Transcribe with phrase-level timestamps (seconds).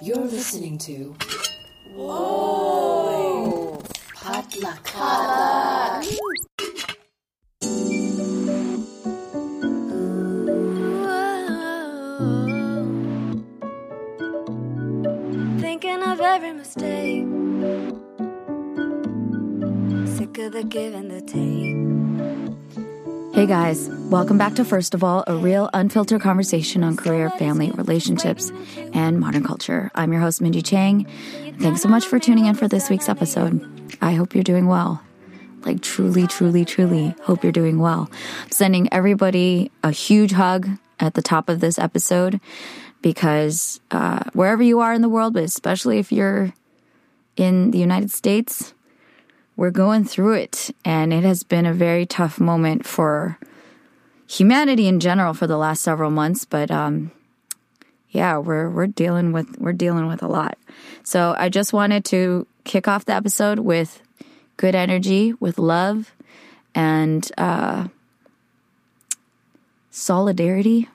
[0.00, 1.14] You're listening to.
[1.94, 3.82] Whoa!
[4.14, 4.88] Potluck.
[15.60, 17.26] Thinking of every mistake.
[20.16, 22.57] Sick of the give and the take.
[23.38, 27.70] Hey guys, welcome back to First of All, a real unfiltered conversation on career, family,
[27.70, 28.50] relationships,
[28.92, 29.92] and modern culture.
[29.94, 31.06] I'm your host, Mindy Chang.
[31.60, 33.64] Thanks so much for tuning in for this week's episode.
[34.00, 35.00] I hope you're doing well.
[35.64, 38.10] Like, truly, truly, truly hope you're doing well.
[38.42, 42.40] I'm sending everybody a huge hug at the top of this episode
[43.02, 46.52] because uh, wherever you are in the world, but especially if you're
[47.36, 48.74] in the United States,
[49.58, 50.70] we're going through it.
[50.84, 53.38] And it has been a very tough moment for
[54.28, 56.44] humanity in general for the last several months.
[56.44, 57.10] But um,
[58.10, 60.56] yeah, we're we're dealing with we're dealing with a lot.
[61.02, 64.00] So I just wanted to kick off the episode with
[64.56, 66.14] good energy, with love,
[66.72, 67.88] and uh,
[69.90, 70.88] solidarity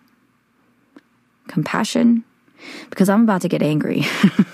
[1.50, 2.24] compassion
[2.90, 4.04] because I'm about to get angry.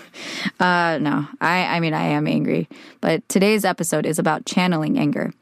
[0.60, 2.68] uh, no, I, I mean, I am angry.
[3.02, 5.34] But today's episode is about channeling anger.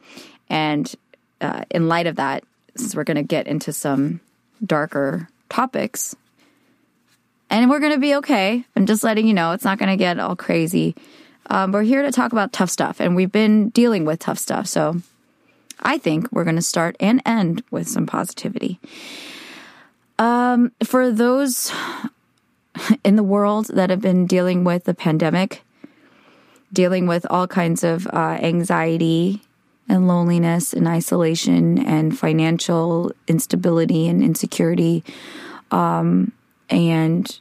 [0.50, 0.94] And
[1.42, 2.44] uh, in light of that,
[2.76, 4.20] since we're going to get into some
[4.66, 6.16] darker topics,
[7.50, 8.66] and we're going to be okay.
[8.76, 10.96] I'm just letting you know it's not going to get all crazy.
[11.50, 14.68] Um, we're here to talk about tough stuff, and we've been dealing with tough stuff.
[14.68, 15.02] So
[15.80, 18.80] I think we're going to start and end with some positivity.
[20.20, 21.72] Um, for those
[23.04, 25.64] in the world that have been dealing with the pandemic,
[26.72, 29.42] dealing with all kinds of uh, anxiety
[29.90, 35.04] and loneliness and isolation and financial instability and insecurity,
[35.72, 36.32] um,
[36.70, 37.40] and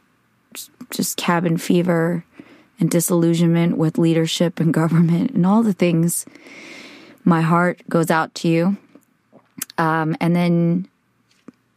[0.90, 2.24] just cabin fever
[2.78, 6.26] and disillusionment with leadership and government and all the things.
[7.24, 8.76] My heart goes out to you.
[9.78, 10.88] Um, and then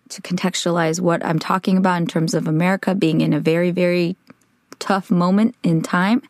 [0.09, 4.16] to contextualize what I'm talking about in terms of America being in a very, very
[4.80, 6.22] tough moment in time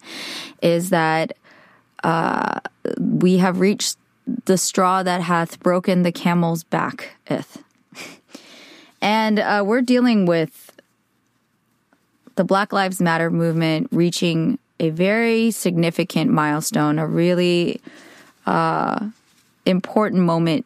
[0.62, 1.34] is that
[2.04, 2.60] uh,
[3.00, 3.98] we have reached
[4.46, 7.64] the straw that hath broken the camel's backeth.
[9.02, 10.72] and uh, we're dealing with
[12.36, 17.82] the Black Lives Matter movement reaching a very significant milestone, a really
[18.46, 19.10] uh,
[19.66, 20.66] important moment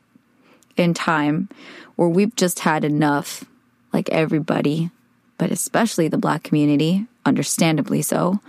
[0.77, 1.49] in time
[2.09, 3.43] we've just had enough,
[3.91, 4.89] like everybody,
[5.37, 8.39] but especially the black community, understandably so,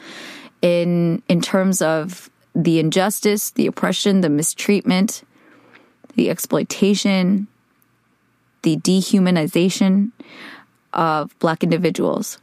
[0.62, 5.22] in in terms of the injustice, the oppression, the mistreatment,
[6.15, 7.48] the exploitation,
[8.62, 10.12] the dehumanization
[10.92, 12.38] of black individuals.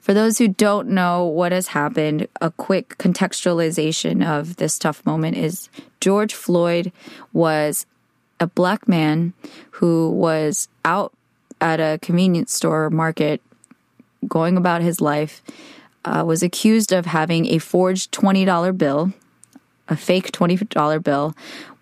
[0.00, 5.36] For those who don't know what has happened, a quick contextualization of this tough moment
[5.36, 5.68] is
[6.00, 6.90] George Floyd
[7.32, 7.86] was
[8.40, 9.34] a black man
[9.72, 11.12] who was out
[11.60, 13.40] at a convenience store market
[14.26, 15.42] going about his life
[16.04, 19.12] uh, was accused of having a forged $20 bill,
[19.88, 21.34] a fake $20 bill,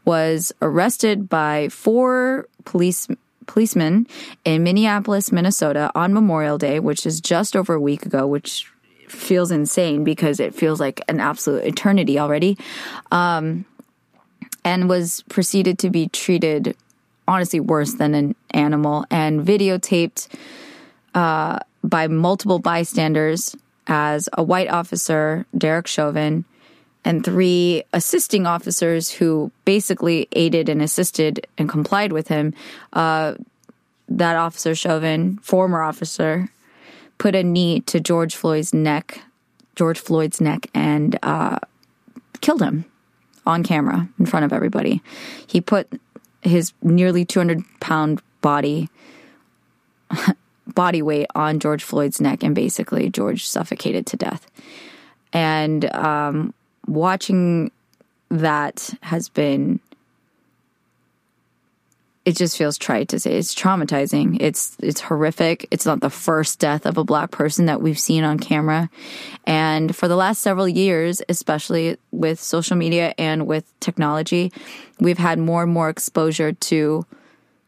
[0.05, 3.07] was arrested by four police
[3.47, 4.07] policemen
[4.45, 8.71] in Minneapolis, Minnesota on Memorial Day, which is just over a week ago, which
[9.09, 12.59] feels insane because it feels like an absolute eternity already.
[13.11, 13.65] Um,
[14.69, 16.77] and was proceeded to be treated
[17.27, 20.29] honestly worse than an animal and videotaped
[21.15, 23.57] uh, by multiple bystanders
[23.87, 26.45] as a white officer, Derek Chauvin,
[27.03, 32.53] and three assisting officers who basically aided and assisted and complied with him.
[32.93, 33.35] Uh,
[34.11, 36.51] that officer, Chauvin, former officer,
[37.17, 39.23] put a knee to George Floyd's neck,
[39.77, 41.59] George Floyd's neck, and uh,
[42.43, 42.85] killed him
[43.49, 45.03] on camera in front of everybody.
[45.47, 46.01] He put
[46.43, 48.89] his nearly 200 pound body
[50.75, 54.47] body weight on George Floyd's neck, and basically George suffocated to death.
[55.33, 56.55] And um,
[56.87, 57.73] watching
[58.31, 59.81] that has been
[62.25, 63.37] it just feels trite to say.
[63.37, 64.37] It's traumatizing.
[64.41, 65.67] It's it's horrific.
[65.71, 68.91] It's not the first death of a black person that we've seen on camera.
[69.47, 74.53] And for the last several years especially with social media and with technology
[75.01, 77.07] we've had more and more exposure to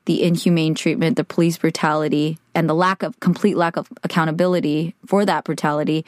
[0.05, 5.25] the inhumane treatment the police brutality and the lack of complete lack of accountability for
[5.25, 6.05] that brutality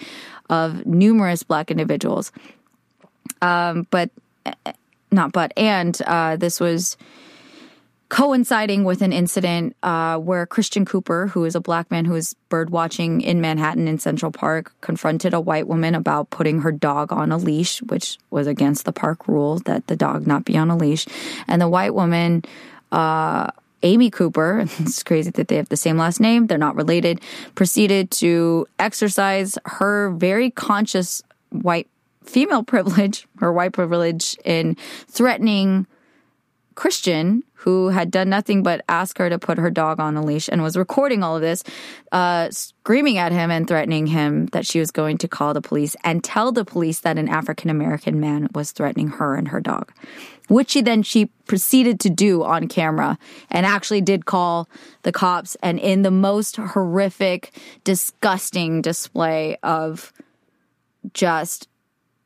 [0.51, 2.33] of numerous black individuals.
[3.41, 4.11] Um, but
[5.11, 6.97] not but and uh, this was
[8.13, 12.37] coinciding with an incident uh, where Christian Cooper, who is a black man who is
[12.51, 17.11] bird watching in Manhattan in Central Park, confronted a white woman about putting her dog
[17.11, 20.69] on a leash, which was against the park rule that the dog not be on
[20.69, 21.07] a leash.
[21.49, 22.45] And the white woman,
[22.93, 23.51] uh,
[23.83, 27.19] Amy Cooper, it's crazy that they have the same last name, they're not related,
[27.55, 31.89] proceeded to exercise her very conscious white
[32.25, 34.77] female privilege, her white privilege, in
[35.09, 35.87] threatening
[36.75, 40.49] Christian, who had done nothing but ask her to put her dog on a leash
[40.49, 41.63] and was recording all of this,
[42.11, 45.95] uh, screaming at him and threatening him that she was going to call the police
[46.03, 49.93] and tell the police that an African American man was threatening her and her dog,
[50.49, 53.17] which she then she proceeded to do on camera
[53.49, 54.69] and actually did call
[55.03, 60.13] the cops and in the most horrific, disgusting display of
[61.15, 61.69] just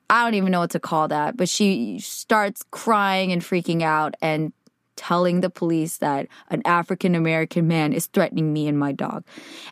[0.08, 4.14] I don't even know what to call that, but she starts crying and freaking out
[4.22, 4.52] and
[4.96, 9.24] telling the police that an African American man is threatening me and my dog.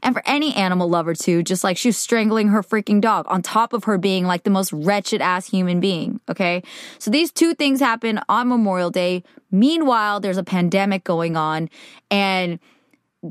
[0.02, 3.42] And for any animal lover too, just like she was strangling her freaking dog on
[3.42, 6.20] top of her being like the most wretched ass human being.
[6.28, 6.62] Okay.
[6.98, 9.24] So these two things happen on Memorial Day.
[9.50, 11.68] Meanwhile, there's a pandemic going on
[12.10, 12.58] and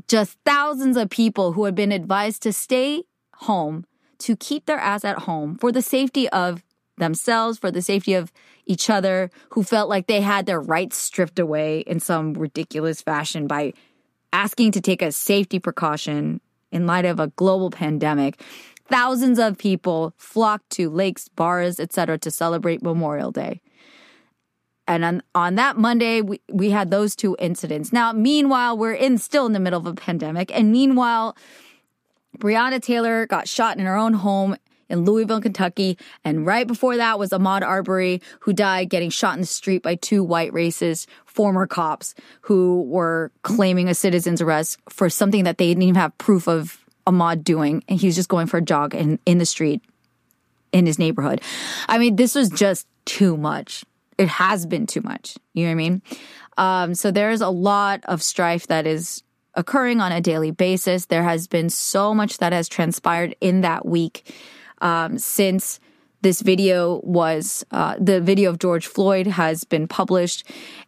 [0.08, 3.04] just thousands of people who have been advised to stay
[3.34, 3.84] home
[4.18, 6.62] to keep their ass at home for the safety of
[6.96, 8.32] themselves, for the safety of
[8.66, 13.46] each other, who felt like they had their rights stripped away in some ridiculous fashion
[13.46, 13.72] by
[14.32, 16.40] asking to take a safety precaution
[16.72, 18.40] in light of a global pandemic.
[18.88, 22.18] Thousands of people flocked to lakes, bars, etc.
[22.18, 23.60] to celebrate Memorial Day.
[24.86, 27.92] And on, on that Monday, we, we had those two incidents.
[27.92, 30.54] Now, meanwhile, we're in still in the middle of a pandemic.
[30.54, 31.36] And meanwhile,
[32.38, 34.56] Breonna Taylor got shot in her own home
[34.88, 35.98] in Louisville, Kentucky.
[36.24, 39.94] And right before that was Ahmaud Arbery, who died getting shot in the street by
[39.96, 45.66] two white racist former cops who were claiming a citizen's arrest for something that they
[45.66, 47.82] didn't even have proof of Ahmaud doing.
[47.88, 49.82] And he was just going for a jog in, in the street
[50.72, 51.40] in his neighborhood.
[51.88, 53.84] I mean, this was just too much.
[54.18, 55.36] It has been too much.
[55.54, 56.02] You know what I mean?
[56.56, 59.22] Um, so there's a lot of strife that is
[59.54, 61.06] occurring on a daily basis.
[61.06, 64.32] There has been so much that has transpired in that week
[64.84, 65.80] um, since
[66.22, 70.44] this video was uh, the video of George Floyd has been published,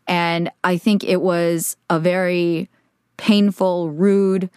[0.06, 2.68] and I think it was a very
[3.16, 4.50] painful, rude,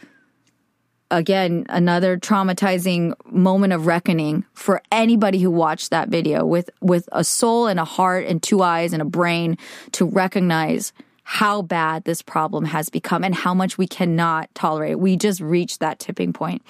[1.11, 7.23] again another traumatizing moment of reckoning for anybody who watched that video with with a
[7.23, 9.57] soul and a heart and two eyes and a brain
[9.91, 10.93] to recognize
[11.31, 14.97] how bad this problem has become and how much we cannot tolerate.
[14.97, 16.63] We just reached that tipping point.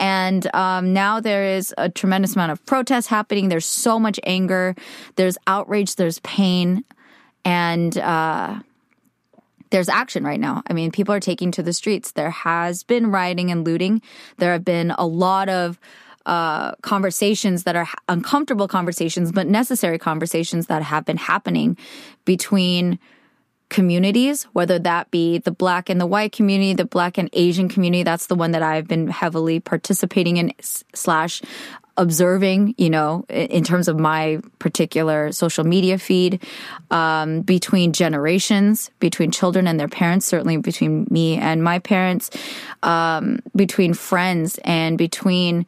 [0.00, 3.50] And um, now there is a tremendous amount of protest happening.
[3.50, 4.74] There's so much anger,
[5.14, 6.84] there's outrage, there's pain,
[7.44, 8.58] and uh,
[9.70, 10.64] there's action right now.
[10.66, 12.10] I mean, people are taking to the streets.
[12.10, 14.02] There has been rioting and looting.
[14.38, 15.78] There have been a lot of
[16.26, 21.76] uh, conversations that are uncomfortable conversations, but necessary conversations that have been happening
[22.24, 22.98] between
[23.70, 28.02] communities, whether that be the black and the white community, the black and Asian community.
[28.02, 31.40] That's the one that I've been heavily participating in slash
[31.96, 36.42] observing, you know, in terms of my particular social media feed,
[36.90, 42.30] um, between generations, between children and their parents, certainly between me and my parents,
[42.82, 45.66] um, between friends and between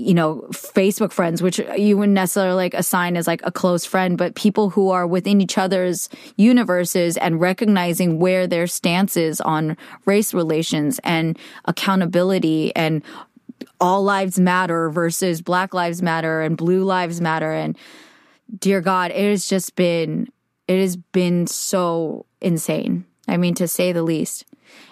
[0.00, 4.16] you know, Facebook friends, which you wouldn't necessarily like assign as like a close friend,
[4.16, 9.76] but people who are within each other's universes and recognizing where their stance is on
[10.06, 13.02] race relations and accountability and
[13.80, 17.52] all lives matter versus black lives matter and blue lives matter.
[17.52, 17.76] And
[18.58, 20.28] dear God, it has just been,
[20.66, 23.04] it has been so insane.
[23.28, 24.44] I mean, to say the least.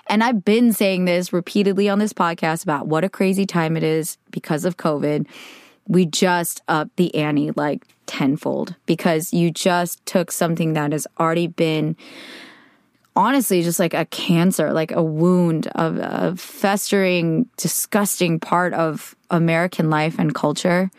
[0.08, 3.82] And I've been saying this repeatedly on this podcast about what a crazy time it
[3.82, 5.26] is because of COVID.
[5.86, 11.46] We just upped the ante like tenfold because you just took something that has already
[11.46, 11.96] been
[13.14, 19.90] honestly just like a cancer, like a wound of a festering, disgusting part of American
[19.90, 20.90] life and culture.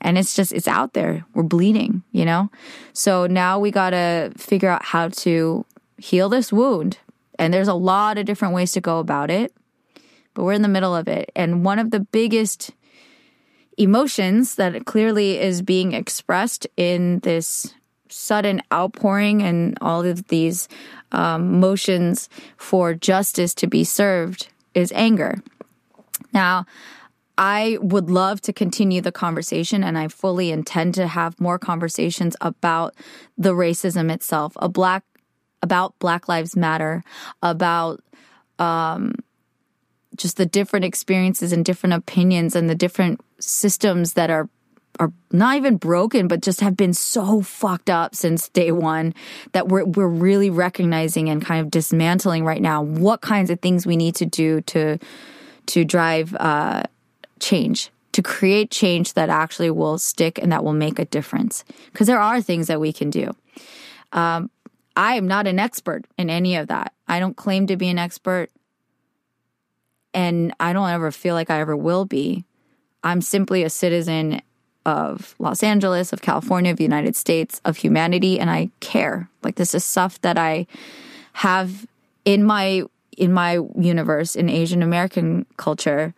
[0.00, 1.24] And it's just, it's out there.
[1.34, 2.50] We're bleeding, you know?
[2.92, 5.64] So now we got to figure out how to
[5.96, 6.98] heal this wound
[7.38, 9.52] and there's a lot of different ways to go about it,
[10.34, 11.30] but we're in the middle of it.
[11.36, 12.70] And one of the biggest
[13.76, 17.74] emotions that clearly is being expressed in this
[18.08, 20.68] sudden outpouring and all of these
[21.12, 25.42] um, motions for justice to be served is anger.
[26.32, 26.66] Now,
[27.38, 32.36] I would love to continue the conversation, and I fully intend to have more conversations
[32.40, 32.96] about
[33.36, 34.54] the racism itself.
[34.56, 35.04] A black
[35.62, 37.02] about Black Lives Matter,
[37.42, 38.02] about
[38.58, 39.14] um,
[40.16, 44.48] just the different experiences and different opinions and the different systems that are
[45.00, 49.14] are not even broken, but just have been so fucked up since day one
[49.52, 53.86] that we're we're really recognizing and kind of dismantling right now what kinds of things
[53.86, 54.98] we need to do to
[55.66, 56.82] to drive uh,
[57.38, 61.64] change, to create change that actually will stick and that will make a difference.
[61.92, 63.32] Because there are things that we can do.
[64.12, 64.50] Um,
[64.98, 66.92] I am not an expert in any of that.
[67.06, 68.50] I don't claim to be an expert,
[70.12, 72.44] and I don't ever feel like I ever will be.
[73.04, 74.42] I'm simply a citizen
[74.84, 79.30] of Los Angeles, of California, of the United States, of humanity, and I care.
[79.44, 80.66] Like this is stuff that I
[81.34, 81.86] have
[82.24, 82.82] in my
[83.16, 86.12] in my universe in Asian American culture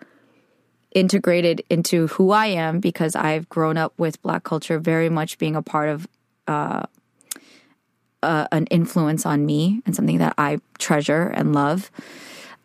[0.92, 5.54] integrated into who I am because I've grown up with Black culture very much being
[5.54, 6.08] a part of
[6.48, 6.86] uh,
[8.22, 11.90] uh, an influence on me and something that I treasure and love.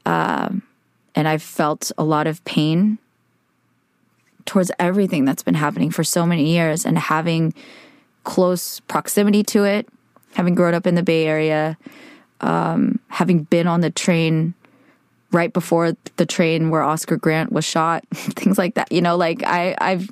[0.05, 0.63] Um,
[1.15, 2.97] and I've felt a lot of pain
[4.45, 7.53] towards everything that's been happening for so many years and having
[8.24, 9.88] close proximity to it,
[10.33, 11.77] having grown up in the Bay Area,
[12.41, 14.53] um, having been on the train
[15.31, 18.91] right before the train where Oscar Grant was shot, things like that.
[18.91, 20.09] You know, like I, I've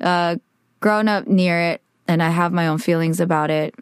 [0.00, 0.36] uh,
[0.80, 3.74] grown up near it and I have my own feelings about it.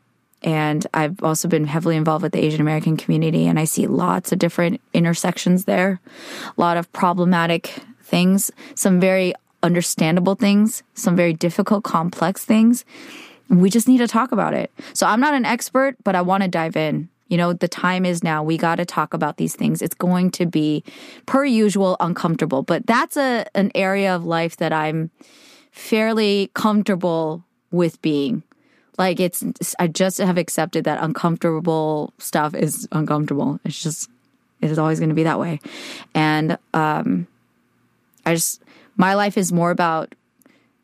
[0.42, 4.32] And I've also been heavily involved with the Asian American community, and I see lots
[4.32, 6.00] of different intersections there,
[6.46, 12.84] a lot of problematic things, some very understandable things, some very difficult, complex things.
[13.48, 14.72] We just need to talk about it.
[14.94, 17.08] So I'm not an expert, but I want to dive in.
[17.28, 18.42] You know, the time is now.
[18.42, 19.80] We got to talk about these things.
[19.80, 20.84] It's going to be,
[21.24, 22.62] per usual, uncomfortable.
[22.62, 25.10] But that's a an area of life that I'm
[25.70, 28.42] fairly comfortable with being.
[28.98, 29.42] Like it's,
[29.78, 33.58] I just have accepted that uncomfortable stuff is uncomfortable.
[33.64, 34.10] It's just,
[34.60, 35.60] it is always going to be that way.
[36.14, 37.26] And um,
[38.26, 38.62] I just,
[38.96, 40.14] my life is more about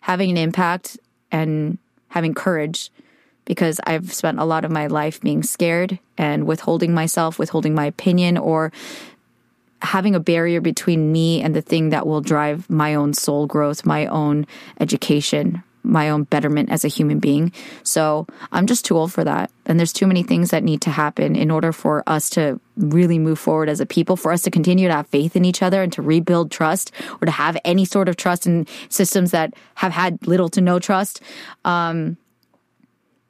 [0.00, 0.98] having an impact
[1.30, 2.90] and having courage
[3.44, 7.86] because I've spent a lot of my life being scared and withholding myself, withholding my
[7.86, 8.72] opinion, or
[9.80, 13.86] having a barrier between me and the thing that will drive my own soul growth,
[13.86, 14.46] my own
[14.80, 17.52] education, my own betterment as a human being.
[17.82, 19.50] So I'm just too old for that.
[19.66, 23.18] And there's too many things that need to happen in order for us to really
[23.18, 25.82] move forward as a people, for us to continue to have faith in each other
[25.82, 29.92] and to rebuild trust or to have any sort of trust in systems that have
[29.92, 31.20] had little to no trust.
[31.64, 32.16] Um,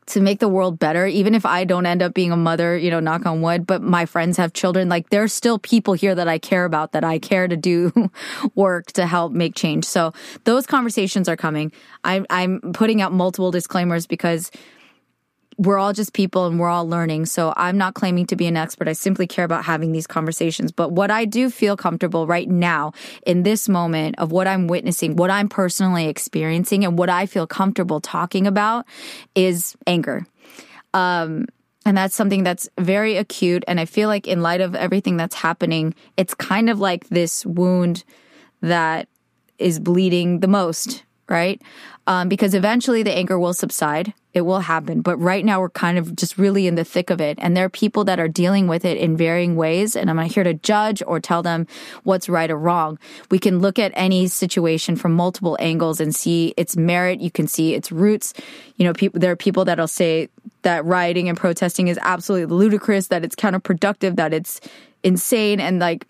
[0.08, 2.90] to make the world better, even if I don't end up being a mother, you
[2.90, 6.28] know, knock on wood, but my friends have children, like there's still people here that
[6.28, 8.10] I care about, that I care to do
[8.54, 9.84] work to help make change.
[9.84, 10.12] So
[10.44, 11.72] those conversations are coming.
[12.04, 14.50] I'm, I'm putting out multiple disclaimers because
[15.58, 17.26] we're all just people and we're all learning.
[17.26, 18.86] So I'm not claiming to be an expert.
[18.86, 20.70] I simply care about having these conversations.
[20.70, 22.92] But what I do feel comfortable right now
[23.26, 27.46] in this moment of what I'm witnessing, what I'm personally experiencing and what I feel
[27.46, 28.86] comfortable talking about
[29.34, 30.24] is anger.
[30.94, 31.46] Um,
[31.84, 33.64] and that's something that's very acute.
[33.66, 37.44] And I feel like in light of everything that's happening, it's kind of like this
[37.44, 38.04] wound
[38.60, 39.08] that
[39.58, 41.60] is bleeding the most, right?
[42.06, 45.00] Um, because eventually the anger will subside it will happen.
[45.00, 47.38] But right now we're kind of just really in the thick of it.
[47.40, 49.96] And there are people that are dealing with it in varying ways.
[49.96, 51.66] And I'm not here to judge or tell them
[52.04, 52.98] what's right or wrong.
[53.30, 57.20] We can look at any situation from multiple angles and see its merit.
[57.20, 58.32] You can see its roots.
[58.76, 60.28] You know, people, there are people that'll say
[60.62, 64.60] that rioting and protesting is absolutely ludicrous, that it's counterproductive, that it's
[65.02, 65.58] insane.
[65.58, 66.06] And like,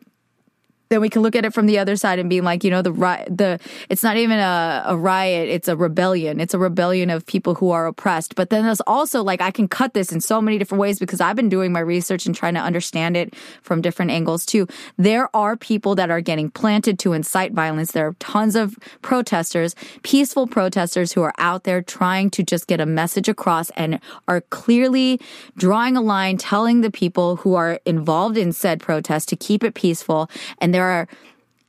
[0.88, 2.82] then we can look at it from the other side and be like, you know,
[2.82, 2.92] the
[3.28, 6.40] the it's not even a, a riot, it's a rebellion.
[6.40, 8.34] It's a rebellion of people who are oppressed.
[8.34, 11.20] But then there's also like I can cut this in so many different ways because
[11.20, 14.66] I've been doing my research and trying to understand it from different angles too.
[14.96, 17.92] There are people that are getting planted to incite violence.
[17.92, 22.80] There are tons of protesters, peaceful protesters who are out there trying to just get
[22.80, 25.20] a message across and are clearly
[25.56, 29.74] drawing a line telling the people who are involved in said protest to keep it
[29.74, 31.08] peaceful and there are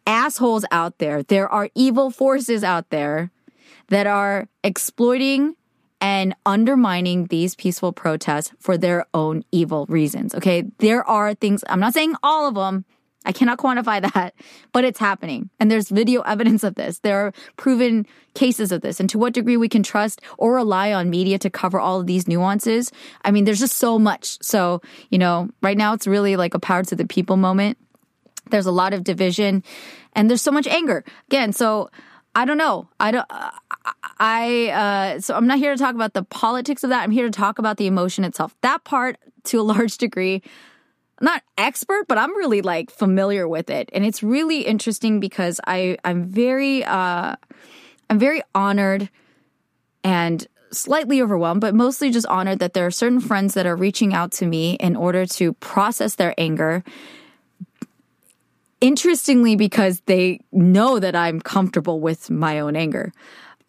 [0.06, 1.24] assholes out there.
[1.24, 3.32] There are evil forces out there
[3.88, 5.56] that are exploiting
[6.00, 10.36] and undermining these peaceful protests for their own evil reasons.
[10.36, 10.66] Okay.
[10.78, 12.86] There are things, I'm not saying all of them.
[13.25, 14.36] I cannot quantify that,
[14.74, 15.50] but it's happening.
[15.60, 17.00] And there's video evidence of this.
[17.00, 19.00] There are proven cases of this.
[19.00, 22.06] And to what degree we can trust or rely on media to cover all of
[22.06, 22.92] these nuances.
[23.25, 24.38] I mean, there's just so much.
[24.44, 27.80] So, you know, right now it's really like a power to the people moment.
[28.50, 29.63] There's a lot of division
[30.13, 31.03] and there's so much anger.
[31.27, 31.89] Again, so
[32.36, 32.88] I don't know.
[33.00, 33.25] I don't.
[34.20, 37.03] I uh, so I'm not here to talk about the politics of that.
[37.03, 38.56] I'm here to talk about the emotion itself.
[38.62, 40.41] That part, to a large degree,
[41.20, 45.60] I'm not expert, but I'm really like familiar with it, and it's really interesting because
[45.65, 47.36] I I'm very uh,
[48.10, 49.10] I'm very honored
[50.03, 54.13] and slightly overwhelmed, but mostly just honored that there are certain friends that are reaching
[54.13, 56.84] out to me in order to process their anger.
[58.81, 63.12] Interestingly, because they know that I'm comfortable with my own anger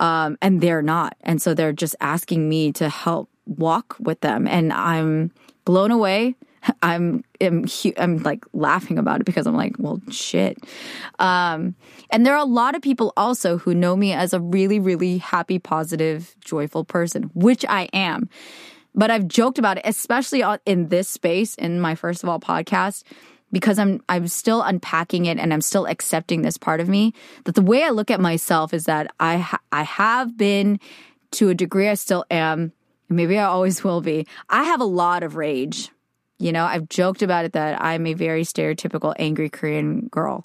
[0.00, 1.16] um, and they're not.
[1.22, 4.48] And so they're just asking me to help walk with them.
[4.48, 5.30] And I'm
[5.64, 6.34] blown away.
[6.82, 10.58] I'm, I'm, I'm like laughing about it because I'm like, well, shit.
[11.18, 11.74] Um,
[12.10, 15.18] and there are a lot of people also who know me as a really, really
[15.18, 18.28] happy, positive, joyful person, which I am.
[18.94, 23.04] But I've joked about it, especially in this space in my first of all podcast
[23.52, 27.14] because I'm I'm still unpacking it and I'm still accepting this part of me
[27.44, 30.80] that the way I look at myself is that I ha- I have been
[31.32, 32.72] to a degree I still am
[33.08, 34.26] maybe I always will be.
[34.48, 35.90] I have a lot of rage.
[36.38, 40.44] You know I've joked about it that I'm a very stereotypical angry Korean girl.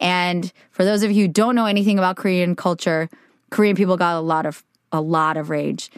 [0.00, 3.08] And for those of you who don't know anything about Korean culture
[3.50, 5.90] Korean people got a lot of a lot of rage.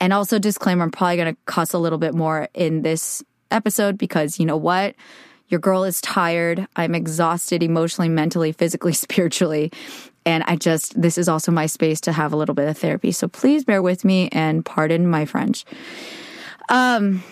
[0.00, 3.96] And also disclaimer I'm probably going to cuss a little bit more in this episode
[3.96, 4.94] because you know what
[5.52, 6.66] your girl is tired.
[6.74, 9.70] I'm exhausted emotionally, mentally, physically, spiritually.
[10.24, 13.12] And I just, this is also my space to have a little bit of therapy.
[13.12, 15.64] So please bear with me and pardon my French.
[16.68, 17.22] Um,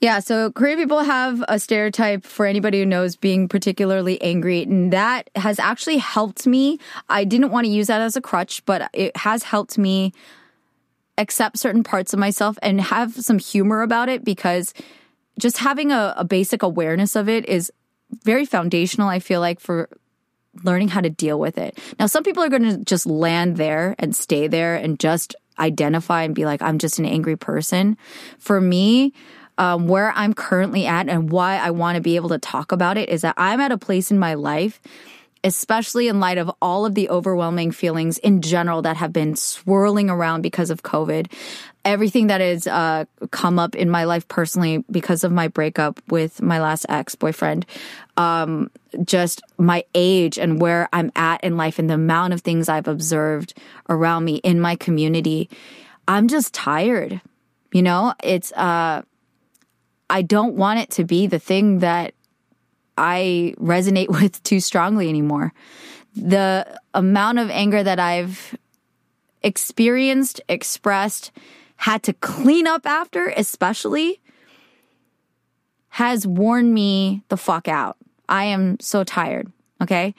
[0.00, 4.90] yeah, so Korean people have a stereotype for anybody who knows being particularly angry, and
[4.94, 6.78] that has actually helped me.
[7.10, 10.14] I didn't want to use that as a crutch, but it has helped me
[11.18, 14.72] accept certain parts of myself and have some humor about it because
[15.40, 17.72] just having a, a basic awareness of it is
[18.24, 19.88] very foundational, I feel like, for
[20.64, 21.78] learning how to deal with it.
[21.98, 26.22] Now, some people are going to just land there and stay there and just identify
[26.22, 27.96] and be like, I'm just an angry person.
[28.38, 29.12] For me,
[29.58, 32.96] um, where I'm currently at and why I want to be able to talk about
[32.96, 34.80] it is that I'm at a place in my life
[35.44, 40.10] especially in light of all of the overwhelming feelings in general that have been swirling
[40.10, 41.32] around because of COVID.
[41.84, 46.42] Everything that has uh, come up in my life personally because of my breakup with
[46.42, 47.64] my last ex boyfriend,
[48.16, 48.70] um,
[49.04, 52.88] just my age and where I'm at in life and the amount of things I've
[52.88, 53.54] observed
[53.88, 55.48] around me in my community.
[56.06, 57.20] I'm just tired.
[57.72, 59.02] You know, it's, uh,
[60.10, 62.14] I don't want it to be the thing that
[62.98, 65.52] I resonate with too strongly anymore.
[66.14, 68.56] The amount of anger that I've
[69.42, 71.30] experienced, expressed,
[71.80, 74.20] had to clean up after, especially,
[75.88, 77.96] has worn me the fuck out.
[78.28, 79.50] I am so tired.
[79.80, 80.14] Okay.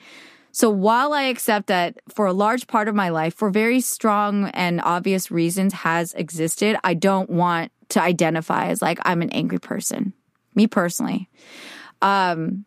[0.51, 4.49] So while I accept that for a large part of my life, for very strong
[4.49, 9.59] and obvious reasons has existed, I don't want to identify as like I'm an angry
[9.59, 10.13] person.
[10.55, 11.29] Me personally.
[12.01, 12.65] Um,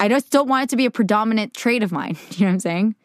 [0.00, 2.16] I just don't want it to be a predominant trait of mine.
[2.32, 2.96] You know what I'm saying?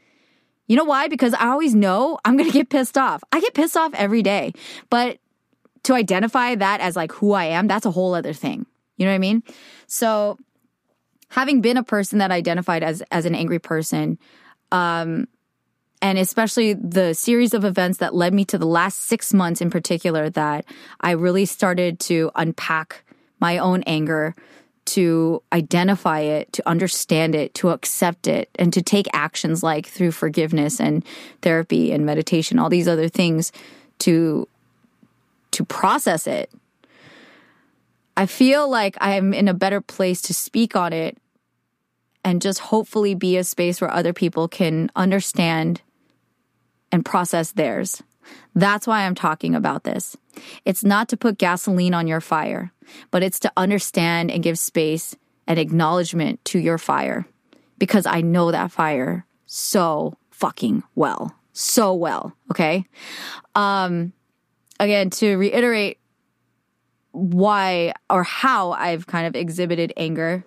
[0.68, 1.08] You know why?
[1.08, 3.24] Because I always know I'm going to get pissed off.
[3.32, 4.54] I get pissed off every day.
[4.90, 5.20] But
[5.84, 8.66] to identify that as like who I am, that's a whole other thing.
[8.98, 9.44] You know what I mean?
[9.88, 10.38] So
[11.30, 14.18] having been a person that identified as as an angry person,
[14.72, 15.28] um,
[16.02, 19.70] and especially the series of events that led me to the last six months in
[19.70, 20.66] particular that
[21.02, 23.04] I really started to unpack
[23.40, 24.36] my own anger,
[24.88, 30.12] to identify it, to understand it, to accept it, and to take actions like through
[30.12, 31.06] forgiveness and
[31.42, 33.52] therapy and meditation, all these other things
[34.00, 34.48] to
[35.52, 36.52] to process it.
[38.16, 41.18] I feel like I'm in a better place to speak on it
[42.24, 45.82] and just hopefully be a space where other people can understand
[46.92, 48.04] and process theirs.
[48.56, 50.18] That's why I'm talking about this.
[50.66, 52.72] It's not to put gasoline on your fire,
[53.12, 55.16] but it's to understand and give space
[55.48, 57.26] and acknowledgement to your fire
[57.78, 61.36] because I know that fire so fucking well.
[61.54, 62.36] So well.
[62.52, 62.86] Okay.
[63.56, 64.14] Um,
[64.80, 66.00] again, to reiterate
[67.12, 70.44] why or how I've kind of exhibited anger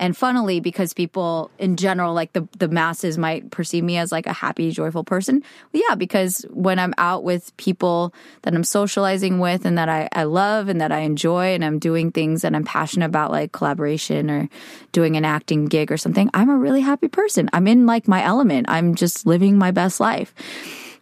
[0.00, 4.26] and funnily because people in general like the the masses might perceive me as like
[4.26, 5.44] a happy joyful person.
[5.72, 10.08] Well, yeah because when i'm out with people that i'm socializing with and that I,
[10.12, 13.52] I love and that i enjoy and i'm doing things that i'm passionate about like
[13.52, 14.48] collaboration or
[14.90, 17.50] doing an acting gig or something i'm a really happy person.
[17.52, 18.70] I'm in like my element.
[18.70, 20.34] I'm just living my best life.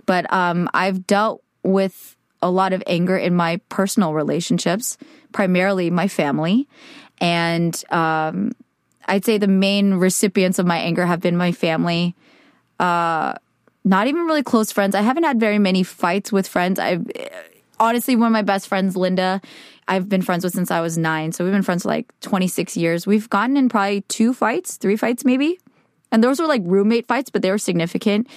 [0.05, 4.97] But um, i've dealt with a lot of anger in my personal relationships
[5.33, 6.69] primarily my family.
[7.21, 8.53] And um,
[9.09, 12.15] I'd say the main recipients of my anger have been my family.
[12.79, 13.35] Uh,
[13.85, 14.95] not even really close friends.
[14.95, 16.79] I haven't had very many fights with friends.
[16.79, 17.11] I've
[17.81, 19.41] honestly one of my best friends, Linda.
[19.87, 22.77] I've been friends with since I was nine, so we've been friends for like 26
[22.77, 23.07] years.
[23.07, 25.59] We've gotten in probably two fights, three fights maybe,
[26.13, 28.29] and those were like roommate fights, but they were significant.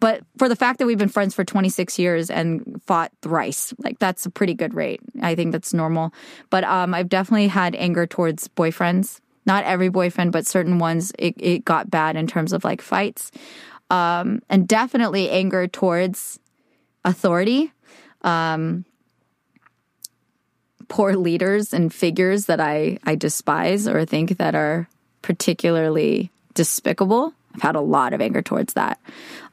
[0.00, 3.98] But for the fact that we've been friends for 26 years and fought thrice, like
[3.98, 5.00] that's a pretty good rate.
[5.22, 6.12] I think that's normal.
[6.50, 9.20] But um, I've definitely had anger towards boyfriends.
[9.46, 13.30] Not every boyfriend, but certain ones, it, it got bad in terms of like fights.
[13.88, 16.40] Um, and definitely anger towards
[17.04, 17.72] authority.
[18.22, 18.84] Um,
[20.88, 24.88] poor leaders and figures that I, I despise or think that are
[25.22, 27.32] particularly despicable.
[27.54, 29.00] I've had a lot of anger towards that,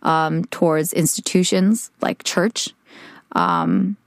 [0.02, 2.70] um, towards institutions like church,
[3.34, 3.98] um,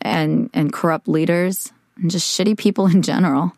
[0.00, 3.52] and and corrupt leaders and just shitty people in general.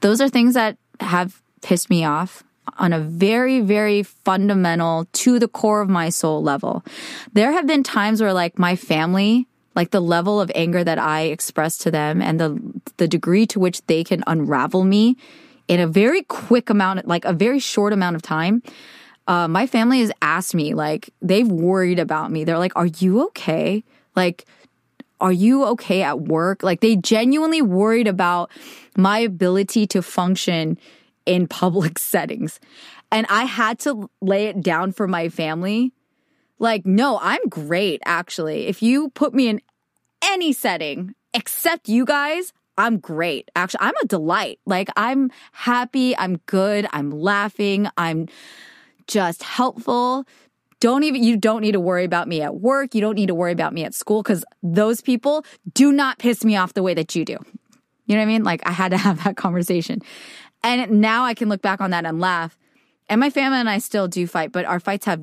[0.00, 2.42] Those are things that have pissed me off
[2.78, 6.84] on a very, very fundamental, to the core of my soul level.
[7.32, 11.22] There have been times where, like, my family, like the level of anger that I
[11.22, 12.60] express to them and the
[12.98, 15.16] the degree to which they can unravel me
[15.66, 18.62] in a very quick amount, like a very short amount of time.
[19.26, 22.44] Uh, my family has asked me, like, they've worried about me.
[22.44, 23.82] They're like, "Are you okay?
[24.14, 24.44] Like,
[25.22, 28.50] are you okay at work?" Like, they genuinely worried about
[28.96, 30.76] my ability to function
[31.24, 32.60] in public settings.
[33.10, 35.92] And I had to lay it down for my family.
[36.58, 38.66] Like, no, I'm great, actually.
[38.66, 39.60] If you put me in
[40.22, 43.50] any setting except you guys, I'm great.
[43.54, 44.60] Actually, I'm a delight.
[44.64, 48.28] Like, I'm happy, I'm good, I'm laughing, I'm
[49.06, 50.24] just helpful.
[50.82, 52.92] Don't even, you don't need to worry about me at work.
[52.92, 56.44] You don't need to worry about me at school because those people do not piss
[56.44, 57.38] me off the way that you do.
[58.06, 58.42] You know what I mean?
[58.42, 60.00] Like, I had to have that conversation.
[60.64, 62.58] And now I can look back on that and laugh.
[63.08, 65.22] And my family and I still do fight, but our fights have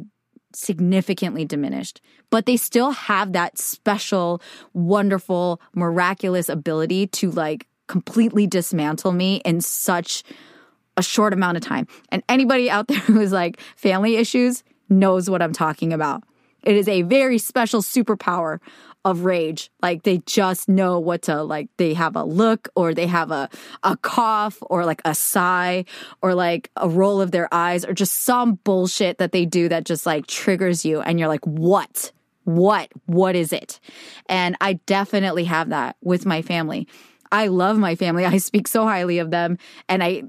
[0.53, 1.99] significantly diminished.
[2.29, 4.41] But they still have that special,
[4.71, 10.23] wonderful, miraculous ability to like completely dismantle me in such
[10.95, 11.85] a short amount of time.
[12.13, 16.23] And anybody out there who is like family issues knows what I'm talking about.
[16.63, 18.59] It is a very special superpower
[19.05, 19.71] of rage.
[19.81, 23.49] Like they just know what to like they have a look or they have a
[23.83, 25.85] a cough or like a sigh
[26.21, 29.85] or like a roll of their eyes or just some bullshit that they do that
[29.85, 32.11] just like triggers you and you're like what?
[32.43, 32.91] What?
[33.05, 33.79] What is it?
[34.27, 36.87] And I definitely have that with my family.
[37.31, 38.25] I love my family.
[38.27, 39.57] I speak so highly of them.
[39.87, 40.23] And I,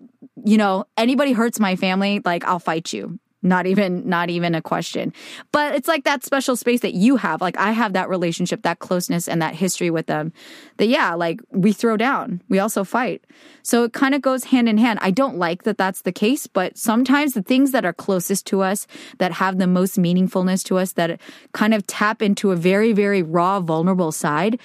[0.45, 4.63] you know, anybody hurts my family, like I'll fight you not even not even a
[4.63, 5.13] question.
[5.53, 7.41] But it's like that special space that you have.
[7.41, 10.33] Like i have that relationship that closeness and that history with them
[10.77, 12.43] that yeah like we throw down.
[12.49, 13.25] We also fight.
[13.63, 14.99] So it kind of goes hand in hand.
[15.03, 18.63] I don't like that that's the case but sometimes the things that are closest to
[18.63, 18.87] us
[19.19, 21.21] that have the most meaningfulness to us that
[21.53, 24.59] kind of tap into a very very raw vulnerable side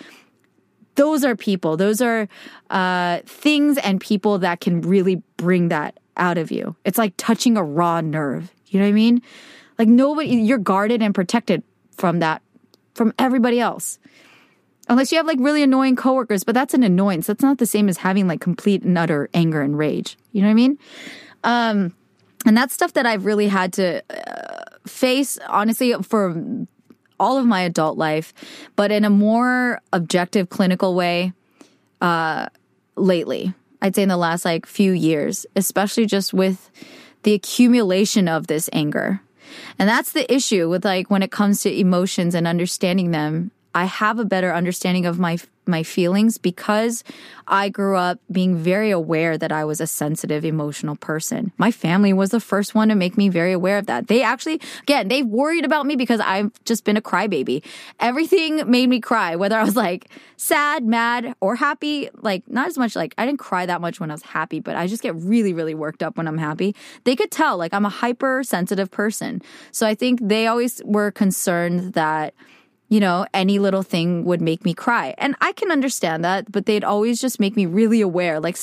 [0.96, 1.78] those are people.
[1.78, 2.28] Those are
[2.70, 6.76] uh, things and people that can really bring that out of you.
[6.86, 9.22] It's like touching a raw nerve you know what I mean?
[9.78, 12.42] Like nobody, you're guarded and protected from that,
[12.94, 14.00] from everybody else.
[14.88, 17.28] Unless you have like really annoying coworkers, but that's an annoyance.
[17.28, 20.18] That's not the same as having like complete and utter anger and rage.
[20.32, 20.78] You know what I mean?
[21.44, 21.96] Um,
[22.46, 26.68] and that's stuff that I've really had to uh, face, honestly, for
[27.20, 28.34] all of my adult life,
[28.76, 31.34] but in a more objective, clinical way
[32.02, 32.48] uh,
[32.96, 33.54] lately.
[33.82, 36.70] I'd say in the last like few years, especially just with
[37.26, 39.20] the accumulation of this anger.
[39.78, 43.52] And that's the issue with like when it comes to emotions and understanding them.
[43.74, 47.04] I have a better understanding of my my feelings because
[47.48, 51.52] I grew up being very aware that I was a sensitive, emotional person.
[51.58, 54.08] My family was the first one to make me very aware of that.
[54.08, 57.64] They actually, again, they worried about me because I've just been a crybaby.
[58.00, 62.10] Everything made me cry, whether I was like sad, mad, or happy.
[62.16, 64.76] Like, not as much like I didn't cry that much when I was happy, but
[64.76, 66.76] I just get really, really worked up when I'm happy.
[67.04, 69.42] They could tell, like, I'm a hypersensitive person.
[69.72, 72.34] So I think they always were concerned that
[72.90, 75.16] you know, any little thing would make me cry.
[75.18, 78.40] And I can understand that, but they'd always just make me really aware.
[78.40, 78.58] Like,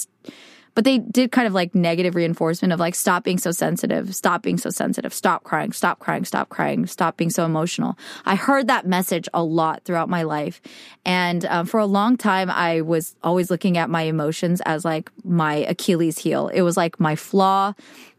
[0.75, 4.43] but they did kind of like negative reinforcement of like, stop being so sensitive, stop
[4.43, 7.99] being so sensitive, stop crying, stop crying, stop crying, stop being so emotional.
[8.25, 10.63] I heard that message a lot throughout my life.
[11.05, 15.11] And um, for a long time, I was always looking at my emotions as like
[15.25, 16.49] my Achilles heel.
[16.49, 17.75] It was like my flaw.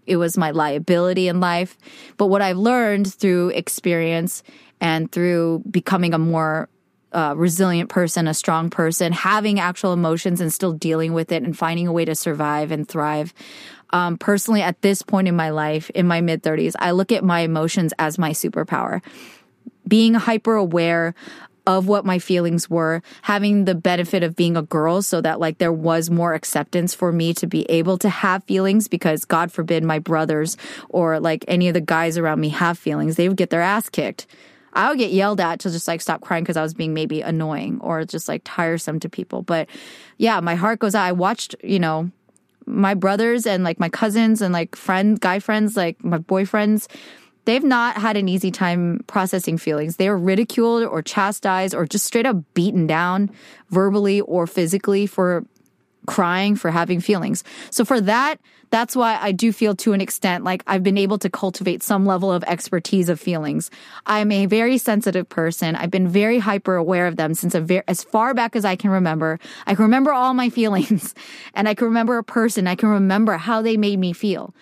[0.06, 1.78] It was my liability in life.
[2.18, 4.44] But what I've learned through experience
[4.84, 6.68] and through becoming a more
[7.14, 11.58] uh, resilient person, a strong person, having actual emotions and still dealing with it and
[11.58, 13.34] finding a way to survive and thrive.
[13.92, 17.24] Um, personally, at this point in my life, in my mid 30s, I look at
[17.24, 19.02] my emotions as my superpower.
[19.88, 21.16] Being hyper aware
[21.66, 25.60] of what my feelings were, having the benefit of being a girl so that like
[25.60, 29.82] there was more acceptance for me to be able to have feelings because God forbid
[29.82, 30.58] my brothers
[30.90, 33.16] or like any of the guys around me have feelings.
[33.16, 34.28] They would get their ass kicked.
[34.74, 37.22] I would get yelled at to just like stop crying because I was being maybe
[37.22, 39.42] annoying or just like tiresome to people.
[39.42, 39.70] But
[40.18, 41.04] yeah, my heart goes out.
[41.04, 42.12] I watched, you know,
[42.66, 46.88] my brothers and like my cousins and like friend guy friends, like my boyfriends,
[47.46, 49.98] they've not had an easy time processing feelings.
[49.98, 53.32] They are ridiculed or chastised or just straight up beaten down
[53.70, 55.46] verbally or physically for
[56.08, 57.44] crying, for having feelings.
[57.70, 58.38] So for that,
[58.74, 62.08] that's why I do feel to an extent like I've been able to cultivate some
[62.08, 63.70] level of expertise of feelings.
[64.08, 65.76] I'm a very sensitive person.
[65.76, 68.90] I've been very hyper aware of them since very, as far back as I can
[68.90, 69.40] remember.
[69.68, 71.14] I can remember all my feelings
[71.54, 72.66] and I can remember a person.
[72.66, 74.56] I can remember how they made me feel.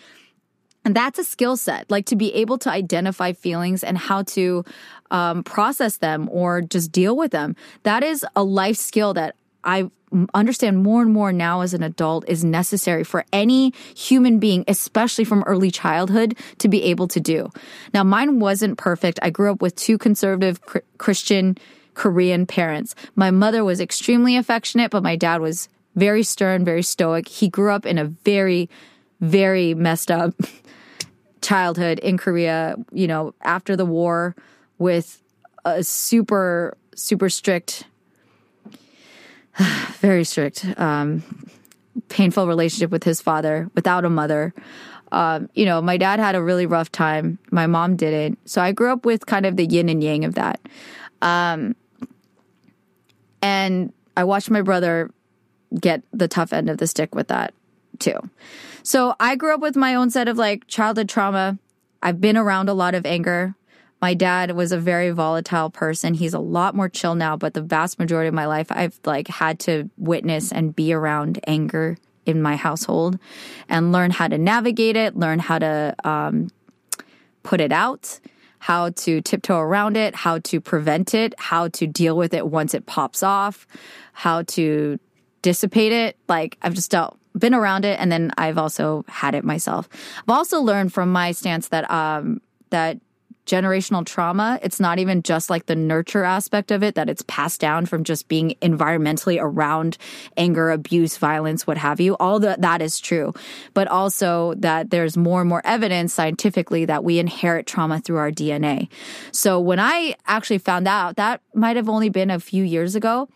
[0.84, 4.66] And that's a skill set, like to be able to identify feelings and how to
[5.10, 7.56] um, process them or just deal with them.
[7.84, 9.90] That is a life skill that I
[10.34, 15.24] understand more and more now as an adult is necessary for any human being, especially
[15.24, 17.50] from early childhood, to be able to do.
[17.94, 19.20] Now, mine wasn't perfect.
[19.22, 20.60] I grew up with two conservative
[20.98, 21.58] Christian
[21.94, 22.96] Korean parents.
[23.16, 27.28] My mother was extremely affectionate, but my dad was very stern, very stoic.
[27.28, 28.70] He grew up in a very,
[29.20, 30.34] very messed up
[31.42, 34.36] childhood in Korea, you know, after the war
[34.78, 35.22] with
[35.66, 37.86] a super, super strict
[40.00, 41.24] very strict, um,
[42.10, 44.54] painful relationship with his father without a mother.
[45.12, 47.38] Um, you know, my dad had a really rough time.
[47.52, 48.40] My mom didn't.
[48.50, 50.62] So I grew up with kind of the yin and yang of that.
[51.22, 51.76] Um,
[53.42, 55.12] and I watched my brother
[55.80, 57.54] get the tough end of the stick with that
[58.00, 58.18] too.
[58.84, 61.58] So I grew up with my own set of like childhood trauma.
[62.02, 63.56] I've been around a lot of anger.
[64.02, 66.14] My dad was a very volatile person.
[66.16, 69.28] He's a lot more chill now, but the vast majority of my life I've like
[69.28, 73.20] had to witness and be around anger in my household
[73.70, 76.50] and learn how to navigate it, learn how to um,
[77.44, 78.20] put it out,
[78.60, 82.74] how to tiptoe around it, how to prevent it, how to deal with it once
[82.74, 83.68] it pops off,
[84.14, 85.00] how to
[85.42, 86.18] dissipate it.
[86.28, 89.88] Like I've just dealt been around it and then I've also had it myself.
[90.28, 93.00] I've also learned from my stance that um that
[93.46, 94.60] generational trauma.
[94.62, 98.04] It's not even just like the nurture aspect of it, that it's passed down from
[98.04, 99.98] just being environmentally around
[100.38, 102.16] anger, abuse, violence, what have you.
[102.18, 103.34] All that that is true.
[103.74, 108.32] But also that there's more and more evidence scientifically that we inherit trauma through our
[108.32, 108.90] DNA.
[109.32, 113.28] So when I actually found out, that might have only been a few years ago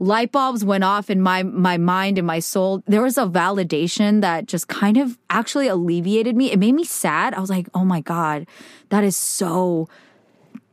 [0.00, 2.82] light bulbs went off in my my mind and my soul.
[2.86, 6.50] There was a validation that just kind of actually alleviated me.
[6.50, 7.34] It made me sad.
[7.34, 8.48] I was like, "Oh my god,
[8.88, 9.88] that is so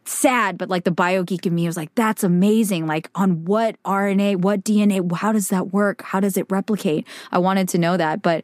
[0.06, 2.88] sad." But like the bio geek in me was like, "That's amazing.
[2.88, 6.02] Like on what RNA, what DNA, how does that work?
[6.02, 8.44] How does it replicate?" I wanted to know that, but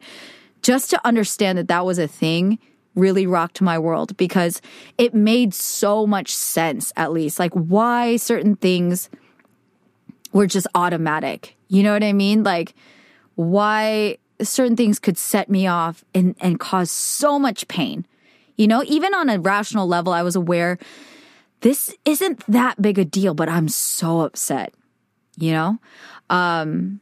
[0.62, 2.58] just to understand that that was a thing
[2.94, 4.62] really rocked my world because
[4.98, 9.10] it made so much sense at least like why certain things
[10.34, 11.56] were just automatic.
[11.68, 12.42] You know what I mean?
[12.42, 12.74] Like
[13.36, 18.06] why certain things could set me off and, and cause so much pain.
[18.56, 20.78] You know, even on a rational level, I was aware
[21.60, 24.74] this isn't that big a deal, but I'm so upset.
[25.38, 25.78] You know?
[26.30, 27.00] Um,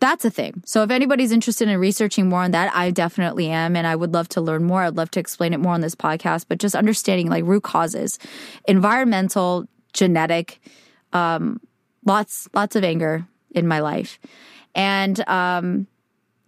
[0.00, 0.62] that's a thing.
[0.64, 3.74] So if anybody's interested in researching more on that, I definitely am.
[3.74, 4.82] And I would love to learn more.
[4.82, 8.18] I'd love to explain it more on this podcast, but just understanding like root causes,
[8.66, 10.60] environmental, genetic,
[11.12, 11.60] um,
[12.08, 14.18] lots lots of anger in my life.
[14.74, 15.86] And um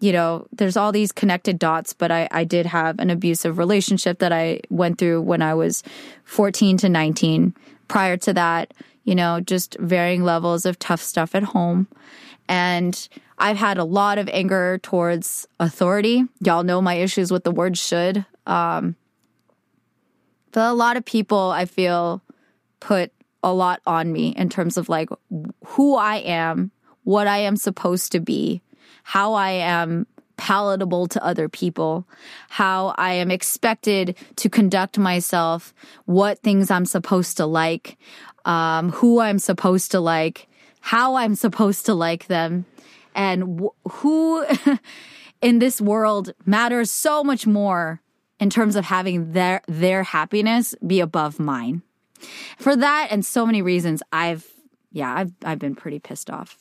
[0.01, 4.19] you know there's all these connected dots but i i did have an abusive relationship
[4.19, 5.83] that i went through when i was
[6.25, 7.55] 14 to 19
[7.87, 8.73] prior to that
[9.05, 11.89] you know just varying levels of tough stuff at home.
[12.49, 16.25] And i've had a lot of anger towards authority.
[16.41, 18.25] Y'all know my issues with the word should.
[18.47, 18.97] Um
[20.53, 22.23] but a lot of people i feel
[22.81, 23.13] put
[23.43, 25.09] a lot on me in terms of like
[25.65, 26.71] who I am,
[27.05, 28.63] what I am supposed to be,
[29.03, 32.07] how I am palatable to other people,
[32.49, 35.75] how I am expected to conduct myself,
[36.07, 37.99] what things I'm supposed to like,
[38.47, 40.49] um, who I'm supposed to like,
[40.81, 42.65] how I'm supposed to like them,
[43.15, 44.47] and wh- who
[45.43, 48.01] in this world matters so much more
[48.39, 51.83] in terms of having their their happiness be above mine.
[52.59, 54.47] For that and so many reasons, I've
[54.93, 56.59] yeah, I've I've been pretty pissed off.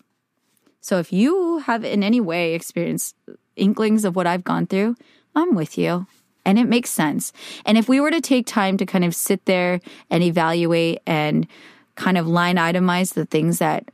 [0.81, 3.15] So if you have in any way experienced
[3.55, 4.95] inklings of what I've gone through,
[5.35, 6.07] I'm with you.
[6.45, 7.33] And it makes sense.
[7.65, 11.47] And if we were to take time to kind of sit there and evaluate and
[11.95, 13.89] kind of line itemize the things that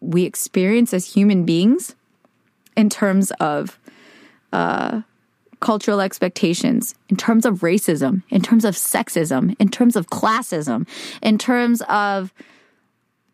[0.00, 1.96] we experience as human beings
[2.76, 3.78] in terms of
[4.52, 5.00] uh,
[5.66, 10.86] cultural expectations, in terms of racism, in terms of sexism, in terms of classism,
[11.22, 12.32] in terms of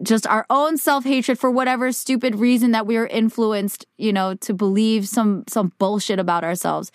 [0.03, 4.55] just our own self-hatred for whatever stupid reason that we are influenced, you know, to
[4.55, 6.91] believe some some bullshit about ourselves.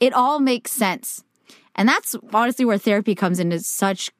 [0.00, 1.22] It all makes sense.
[1.76, 4.10] And that's honestly where therapy comes in into such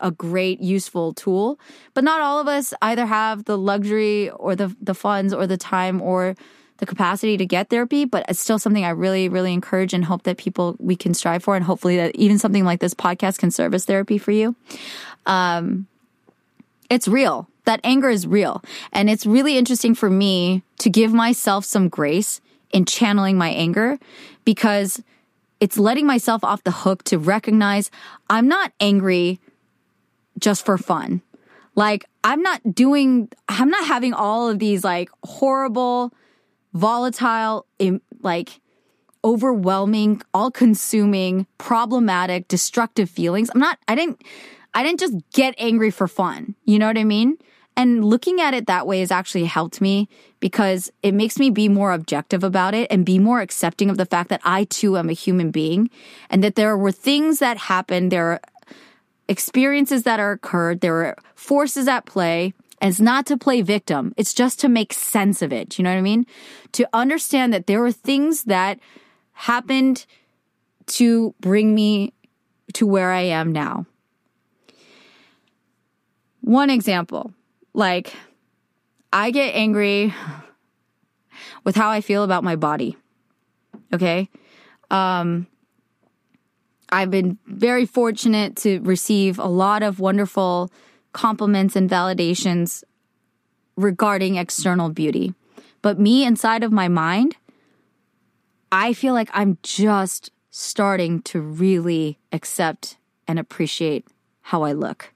[0.00, 1.58] a great useful tool.
[1.94, 5.56] But not all of us either have the luxury or the the funds or the
[5.56, 6.36] time or
[6.78, 10.22] the capacity to get therapy, but it's still something I really, really encourage and hope
[10.22, 13.50] that people we can strive for, and hopefully that even something like this podcast can
[13.50, 14.54] serve as therapy for you.
[15.26, 15.86] Um,
[16.88, 17.48] it's real.
[17.64, 18.62] That anger is real.
[18.92, 22.40] And it's really interesting for me to give myself some grace
[22.72, 23.98] in channeling my anger
[24.44, 25.02] because
[25.60, 27.90] it's letting myself off the hook to recognize
[28.30, 29.40] I'm not angry
[30.38, 31.20] just for fun.
[31.74, 36.12] Like, I'm not doing, I'm not having all of these like horrible,
[36.72, 37.66] volatile,
[38.20, 38.60] like
[39.24, 43.50] overwhelming, all consuming, problematic, destructive feelings.
[43.54, 44.22] I'm not, I didn't,
[44.74, 46.54] I didn't just get angry for fun.
[46.64, 47.36] You know what I mean?
[47.76, 50.08] And looking at it that way has actually helped me
[50.40, 54.06] because it makes me be more objective about it and be more accepting of the
[54.06, 55.88] fact that I too am a human being
[56.28, 58.40] and that there were things that happened, there are
[59.28, 62.52] experiences that are occurred, there are forces at play.
[62.80, 64.14] And it's not to play victim.
[64.16, 65.78] It's just to make sense of it.
[65.78, 66.26] You know what I mean?
[66.72, 68.78] To understand that there were things that
[69.32, 70.06] happened
[70.86, 72.12] to bring me
[72.74, 73.86] to where I am now.
[76.40, 77.32] One example,
[77.74, 78.14] like
[79.12, 80.14] I get angry
[81.64, 82.96] with how I feel about my body.
[83.92, 84.28] Okay?
[84.90, 85.46] Um
[86.90, 90.70] I've been very fortunate to receive a lot of wonderful
[91.12, 92.84] compliments and validations
[93.76, 95.34] regarding external beauty.
[95.82, 97.36] But me inside of my mind,
[98.70, 104.06] I feel like I'm just starting to really accept and appreciate
[104.42, 105.12] how I look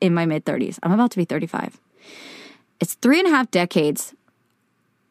[0.00, 0.78] in my mid 30s.
[0.82, 1.78] I'm about to be 35.
[2.80, 4.14] It's three and a half decades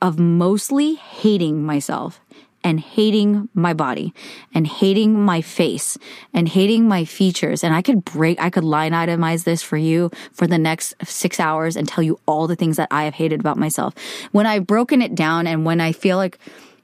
[0.02, 2.20] of mostly hating myself
[2.64, 4.14] and hating my body
[4.54, 5.98] and hating my face
[6.34, 7.64] and hating my features.
[7.64, 11.40] And I could break, I could line itemize this for you for the next six
[11.40, 13.94] hours and tell you all the things that I have hated about myself.
[14.32, 16.38] When I've broken it down and when I feel like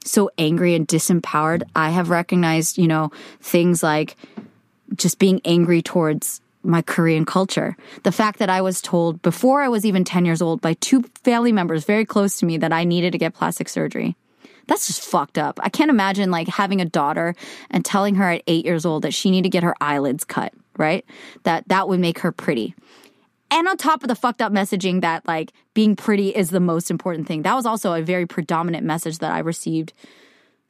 [0.04, 3.12] so angry and disempowered, I have recognized, you know,
[3.42, 4.16] things like
[4.96, 7.78] just being angry towards my Korean culture.
[8.04, 11.04] The fact that I was told before I was even 10 years old by two
[11.24, 14.16] family members very close to me that I needed to get plastic surgery.
[14.68, 15.60] That's just fucked up.
[15.64, 17.36] I can't imagine like having a daughter
[17.70, 20.54] and telling her at 8 years old that she needed to get her eyelids cut,
[20.78, 21.06] right?
[21.44, 22.76] That that would make her pretty.
[23.50, 26.92] And on top of the fucked up messaging that like being pretty is the most
[26.92, 27.44] important thing.
[27.44, 29.94] That was also a very predominant message that I received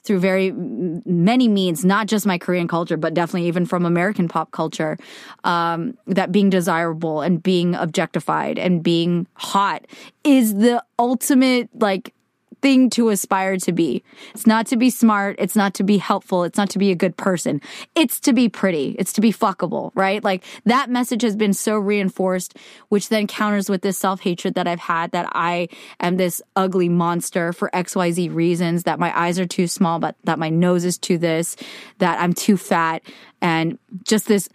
[0.03, 4.51] through very many means, not just my Korean culture, but definitely even from American pop
[4.51, 4.97] culture,
[5.43, 9.85] um, that being desirable and being objectified and being hot
[10.23, 12.13] is the ultimate like
[12.61, 14.03] thing to aspire to be.
[14.33, 15.35] It's not to be smart.
[15.39, 16.43] It's not to be helpful.
[16.43, 17.61] It's not to be a good person.
[17.95, 18.95] It's to be pretty.
[18.97, 20.23] It's to be fuckable, right?
[20.23, 22.57] Like that message has been so reinforced,
[22.89, 26.89] which then counters with this self hatred that I've had that I am this ugly
[26.89, 30.97] monster for XYZ reasons, that my eyes are too small, but that my nose is
[30.97, 31.55] too this,
[31.99, 33.03] that I'm too fat,
[33.41, 34.49] and just this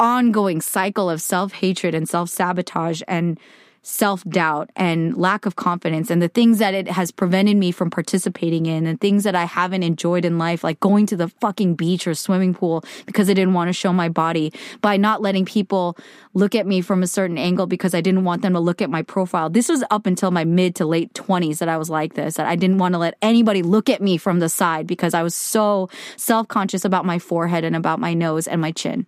[0.00, 3.38] ongoing cycle of self hatred and self sabotage and
[3.82, 7.90] self doubt and lack of confidence and the things that it has prevented me from
[7.90, 11.74] participating in and things that I haven't enjoyed in life, like going to the fucking
[11.74, 15.44] beach or swimming pool because I didn't want to show my body by not letting
[15.44, 15.96] people
[16.32, 18.88] look at me from a certain angle because I didn't want them to look at
[18.88, 19.50] my profile.
[19.50, 22.46] This was up until my mid to late 20s that I was like this, that
[22.46, 25.34] I didn't want to let anybody look at me from the side because I was
[25.34, 29.06] so self conscious about my forehead and about my nose and my chin.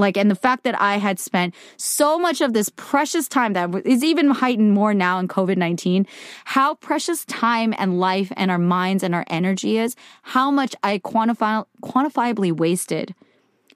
[0.00, 3.86] Like, and the fact that I had spent so much of this precious time that
[3.86, 6.06] is even heightened more now in COVID 19,
[6.46, 10.98] how precious time and life and our minds and our energy is, how much I
[10.98, 13.14] quantify, quantifiably wasted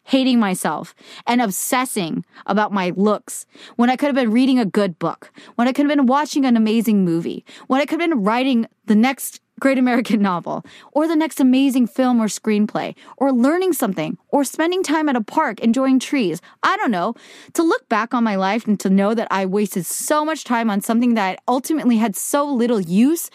[0.06, 0.94] hating myself
[1.26, 3.46] and obsessing about my looks.
[3.76, 6.44] When I could have been reading a good book, when I could have been watching
[6.44, 11.06] an amazing movie, when I could have been writing the next great American novel, or
[11.06, 15.60] the next amazing film or screenplay, or learning something, or spending time at a park
[15.60, 16.40] enjoying trees.
[16.62, 17.14] I don't know.
[17.54, 20.70] To look back on my life and to know that I wasted so much time
[20.70, 23.30] on something that ultimately had so little use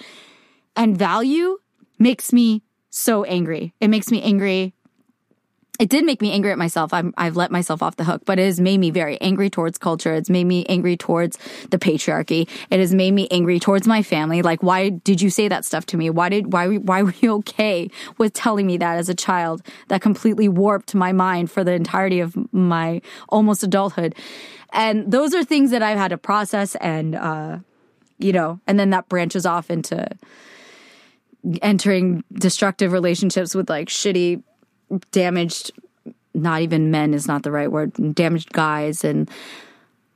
[0.75, 1.59] and value
[1.97, 3.73] makes me so angry.
[3.79, 4.73] It makes me angry
[5.79, 6.93] it did make me angry at myself.
[6.93, 9.77] I'm, I've let myself off the hook, but it has made me very angry towards
[9.77, 10.13] culture.
[10.13, 11.37] It's made me angry towards
[11.69, 12.49] the patriarchy.
[12.69, 14.41] It has made me angry towards my family.
[14.41, 16.09] Like, why did you say that stuff to me?
[16.09, 19.61] Why did, why, why were you okay with telling me that as a child?
[19.87, 24.15] That completely warped my mind for the entirety of my almost adulthood.
[24.73, 27.59] And those are things that I've had to process and, uh,
[28.17, 30.09] you know, and then that branches off into
[31.61, 34.43] entering destructive relationships with like shitty
[35.11, 35.71] damaged
[36.33, 39.29] not even men is not the right word damaged guys and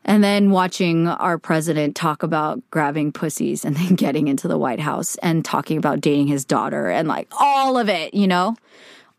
[0.06, 4.80] and then watching our president talk about grabbing pussies and then getting into the White
[4.80, 8.56] House and talking about dating his daughter and like all of it, you know,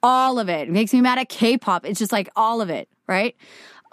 [0.02, 0.68] all of it.
[0.68, 1.86] it makes me mad at K-pop.
[1.86, 3.34] It's just like all of it, right?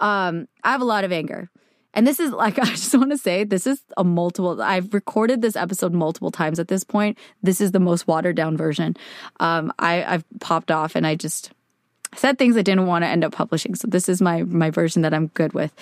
[0.00, 1.50] Um, I have a lot of anger.
[1.94, 5.42] And this is like, I just want to say, this is a multiple, I've recorded
[5.42, 7.18] this episode multiple times at this point.
[7.42, 8.96] This is the most watered down version.
[9.40, 11.52] Um, I, I've popped off and I just,
[12.14, 13.74] said things I didn't want to end up publishing.
[13.74, 15.72] So this is my my version that I'm good with.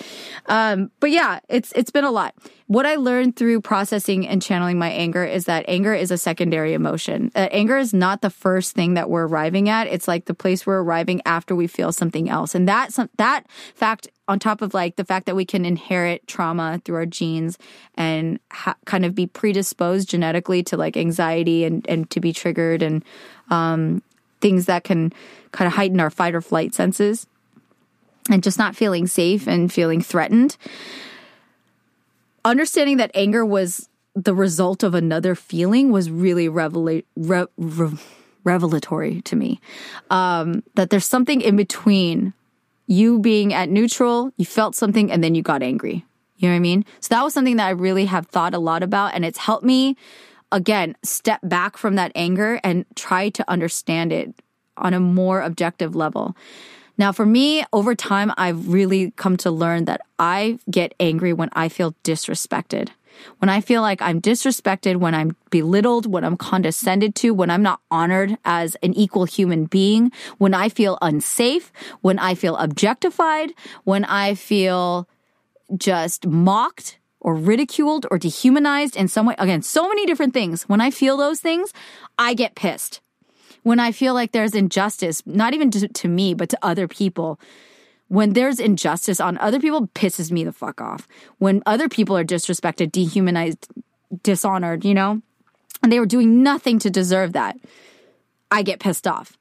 [0.47, 2.35] Um, but yeah, it's it's been a lot.
[2.67, 6.73] What I learned through processing and channeling my anger is that anger is a secondary
[6.73, 7.31] emotion.
[7.35, 9.87] Uh, anger is not the first thing that we're arriving at.
[9.87, 14.07] It's like the place we're arriving after we feel something else, and that that fact
[14.27, 17.57] on top of like the fact that we can inherit trauma through our genes
[17.95, 22.81] and ha- kind of be predisposed genetically to like anxiety and and to be triggered
[22.81, 23.03] and
[23.49, 24.01] um,
[24.41, 25.13] things that can
[25.51, 27.27] kind of heighten our fight or flight senses
[28.29, 30.57] and just not feeling safe and feeling threatened.
[32.43, 37.97] Understanding that anger was the result of another feeling was really revela- re- re-
[38.43, 39.61] revelatory to me.
[40.09, 42.33] Um, that there's something in between
[42.87, 46.05] you being at neutral, you felt something, and then you got angry.
[46.37, 46.85] You know what I mean?
[46.99, 49.63] So that was something that I really have thought a lot about, and it's helped
[49.63, 49.95] me,
[50.51, 54.33] again, step back from that anger and try to understand it
[54.77, 56.35] on a more objective level.
[56.97, 61.49] Now, for me, over time, I've really come to learn that I get angry when
[61.53, 62.89] I feel disrespected.
[63.39, 67.61] When I feel like I'm disrespected, when I'm belittled, when I'm condescended to, when I'm
[67.61, 71.71] not honored as an equal human being, when I feel unsafe,
[72.01, 73.51] when I feel objectified,
[73.83, 75.07] when I feel
[75.77, 79.35] just mocked or ridiculed or dehumanized in some way.
[79.37, 80.63] Again, so many different things.
[80.63, 81.71] When I feel those things,
[82.17, 82.99] I get pissed
[83.63, 87.39] when I feel like there's injustice, not even to, to me, but to other people,
[88.07, 91.07] when there's injustice on other people, pisses me the fuck off.
[91.37, 93.67] When other people are disrespected, dehumanized,
[94.23, 95.21] dishonored, you know,
[95.83, 97.57] and they were doing nothing to deserve that,
[98.49, 99.37] I get pissed off.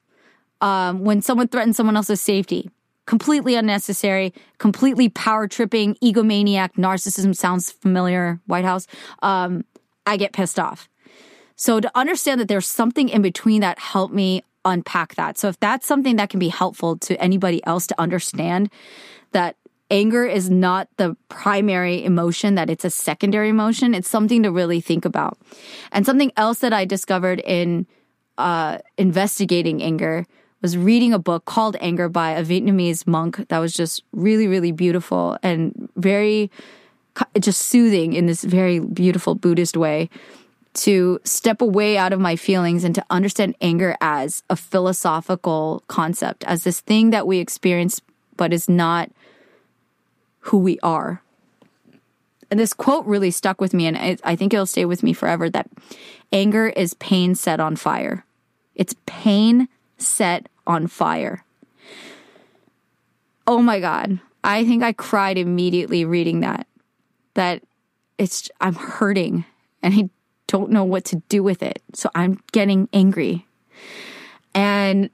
[0.61, 2.70] Um, when someone threatens someone else's safety,
[3.11, 8.86] completely unnecessary, completely power tripping, egomaniac, narcissism sounds familiar, White House.
[9.20, 9.64] Um,
[10.06, 10.88] I get pissed off.
[11.56, 15.38] So to understand that there's something in between that helped me unpack that.
[15.38, 18.70] So if that's something that can be helpful to anybody else to understand
[19.32, 19.56] that
[19.90, 24.80] anger is not the primary emotion, that it's a secondary emotion, it's something to really
[24.80, 25.36] think about.
[25.90, 27.88] And something else that I discovered in
[28.38, 30.26] uh, investigating anger
[30.62, 34.72] was reading a book called Anger by a Vietnamese monk that was just really, really
[34.72, 36.50] beautiful and very
[37.38, 40.08] just soothing in this very beautiful Buddhist way
[40.72, 46.44] to step away out of my feelings and to understand anger as a philosophical concept,
[46.44, 48.00] as this thing that we experience,
[48.36, 49.11] but is not
[50.40, 51.22] who we are.
[52.50, 55.50] And this quote really stuck with me, and I think it'll stay with me forever
[55.50, 55.68] that
[56.32, 58.24] anger is pain set on fire.
[58.74, 59.68] It's pain
[60.01, 61.44] set on fire.
[63.46, 64.20] Oh my God.
[64.42, 66.66] I think I cried immediately reading that.
[67.34, 67.62] That
[68.18, 69.44] it's, I'm hurting
[69.82, 70.11] and I
[70.46, 71.82] don't know what to do with it.
[71.94, 73.46] So I'm getting angry.
[74.55, 75.11] And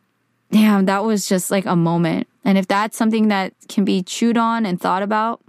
[0.51, 2.26] damn, that was just like a moment.
[2.45, 5.41] And if that's something that can be chewed on and thought about,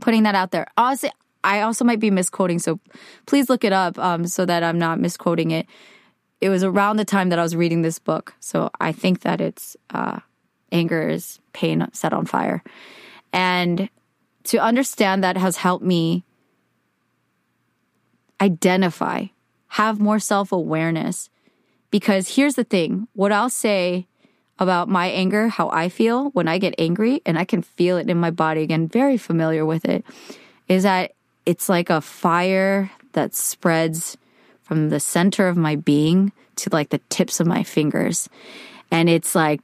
[0.00, 0.66] putting that out there.
[0.76, 1.10] Honestly,
[1.44, 2.80] I also might be misquoting, so
[3.26, 5.66] please look it up um, so that I'm not misquoting it.
[6.40, 9.40] It was around the time that I was reading this book, so I think that
[9.40, 10.20] it's uh,
[10.70, 12.62] anger is pain set on fire,
[13.32, 13.88] and
[14.44, 16.24] to understand that has helped me
[18.40, 19.26] identify,
[19.68, 21.30] have more self awareness.
[21.90, 24.06] Because here's the thing what I'll say
[24.58, 28.10] about my anger, how I feel when I get angry, and I can feel it
[28.10, 30.04] in my body again, very familiar with it,
[30.68, 31.12] is that
[31.46, 34.16] it's like a fire that spreads
[34.68, 38.28] from the center of my being to like the tips of my fingers.
[38.90, 39.60] And it's like,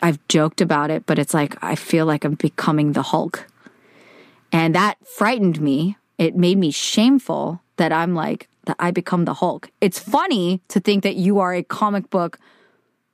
[0.00, 3.46] I've joked about it, but it's like, I feel like I'm becoming the Hulk.
[4.52, 5.96] And that frightened me.
[6.16, 9.70] It made me shameful that I'm like, that I become the Hulk.
[9.80, 12.38] It's funny to think that you are a comic book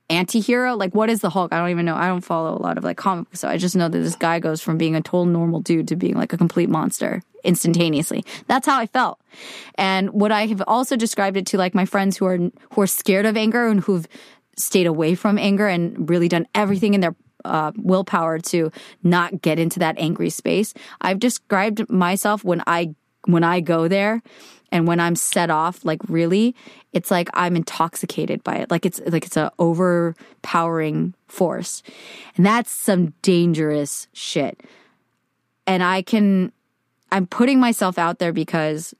[0.09, 0.75] anti-hero?
[0.77, 1.53] Like what is the hulk?
[1.53, 1.97] I don't even know.
[1.97, 4.39] I don't follow a lot of like comics so i just know that this guy
[4.39, 8.25] goes from being a total normal dude to being like a complete monster instantaneously.
[8.47, 9.21] That's how i felt.
[9.77, 12.87] And what i have also described it to like my friends who are who are
[12.87, 14.07] scared of anger and who've
[14.57, 19.59] stayed away from anger and really done everything in their uh, willpower to not get
[19.59, 20.75] into that angry space.
[21.01, 22.95] I've described myself when i
[23.27, 24.23] when i go there
[24.73, 26.55] and when i'm set off like really
[26.93, 28.71] it's like i'm intoxicated by it.
[28.71, 31.83] Like it's like it's a overpowering force.
[32.37, 34.63] And that's some dangerous shit.
[35.67, 36.53] And i can
[37.13, 38.95] i'm putting myself out there because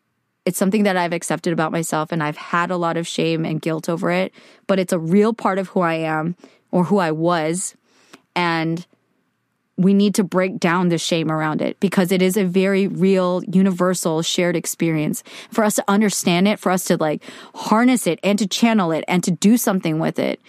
[0.45, 3.61] it's something that I've accepted about myself and I've had a lot of shame and
[3.61, 4.33] guilt over it,
[4.69, 6.37] but it's a real part of who I am
[6.71, 7.75] or who I was.
[8.37, 8.87] And
[9.77, 13.43] we need to break down the shame around it because it is a very real,
[13.45, 15.23] universal, shared experience.
[15.51, 17.23] For us to understand it, for us to like
[17.55, 20.41] harness it and to channel it and to do something with it,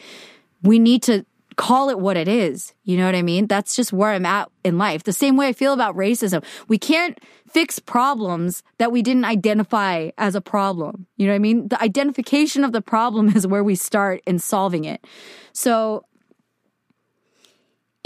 [0.64, 1.26] we need to
[1.58, 2.74] call it what it is.
[2.84, 3.48] You know what I mean?
[3.48, 5.04] That's just where I'm at in life.
[5.04, 6.44] The same way I feel about racism.
[6.68, 7.20] We can't
[7.50, 11.08] fix problems that we didn't identify as a problem.
[11.18, 11.68] You know what I mean?
[11.68, 15.06] The identification of the problem is where we start in solving it.
[15.52, 16.06] So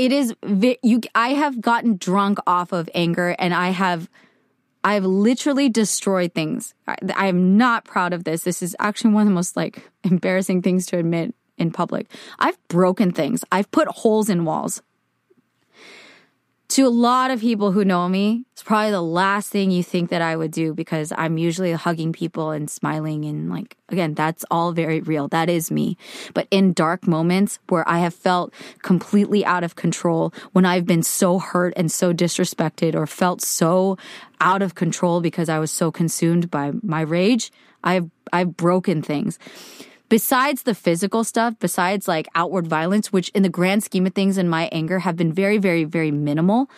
[0.02, 0.34] it is
[0.82, 4.10] you I have gotten drunk off of anger and I have
[4.84, 6.74] I've literally destroyed things.
[6.88, 8.41] I, I am not proud of this.
[8.41, 12.08] This is actually one of the most like embarrassing things to admit in public.
[12.39, 13.43] I've broken things.
[13.52, 14.82] I've put holes in walls
[16.72, 20.10] to a lot of people who know me, it's probably the last thing you think
[20.10, 23.26] that I would do because I'm usually hugging people and smiling.
[23.26, 25.28] And like, again, that's all very real.
[25.28, 25.98] That is me.
[26.34, 28.54] But in dark moments where I have felt
[28.84, 33.98] completely out of control, when I've been so hurt and so disrespected or felt so
[34.40, 37.52] out of control because I was so consumed by my rage,
[37.84, 39.40] I've, I've broken things
[40.12, 44.38] besides the physical stuff, besides like outward violence, which in the grand scheme of things
[44.38, 46.70] in my anger have been very, very, very minimal.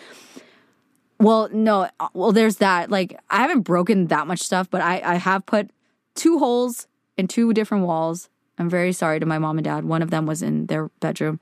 [1.19, 2.91] Well, no, well, there's that.
[2.91, 5.71] Like, I haven't broken that much stuff, but I, I have put
[6.13, 8.29] two holes in two different walls.
[8.59, 9.83] I'm very sorry to my mom and dad.
[9.83, 11.39] One of them was in their bedroom.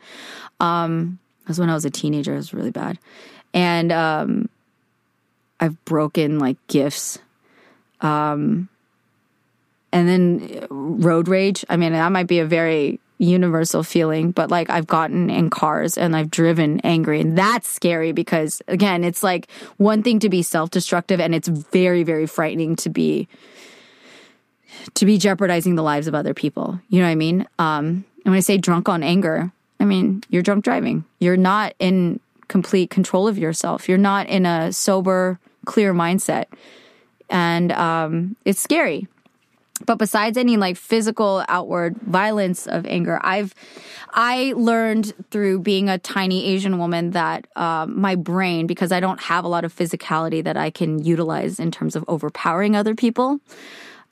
[0.62, 2.32] Um, was when I was a teenager.
[2.32, 3.00] It was really bad.
[3.54, 4.48] And um,
[5.60, 7.20] I've broken like gifts.
[8.00, 8.70] Um,
[9.92, 11.66] and then road rage.
[11.70, 15.98] I mean, that might be a very universal feeling, but like I've gotten in cars
[15.98, 20.42] and I've driven angry and that's scary because again, it's like one thing to be
[20.42, 23.28] self-destructive and it's very, very frightening to be,
[24.96, 26.80] to be jeopardizing the lives of other people.
[26.90, 27.48] You know what I mean?
[27.60, 31.06] Um, and when I say drunk on anger, I mean, you're drunk driving.
[31.20, 33.88] You're not in complete control of yourself.
[33.88, 36.46] You're not in a sober, clear mindset.
[37.30, 39.08] And um, it's scary
[39.86, 43.54] but besides any like physical outward violence of anger i've
[44.14, 49.22] i learned through being a tiny asian woman that um, my brain because i don't
[49.22, 53.40] have a lot of physicality that i can utilize in terms of overpowering other people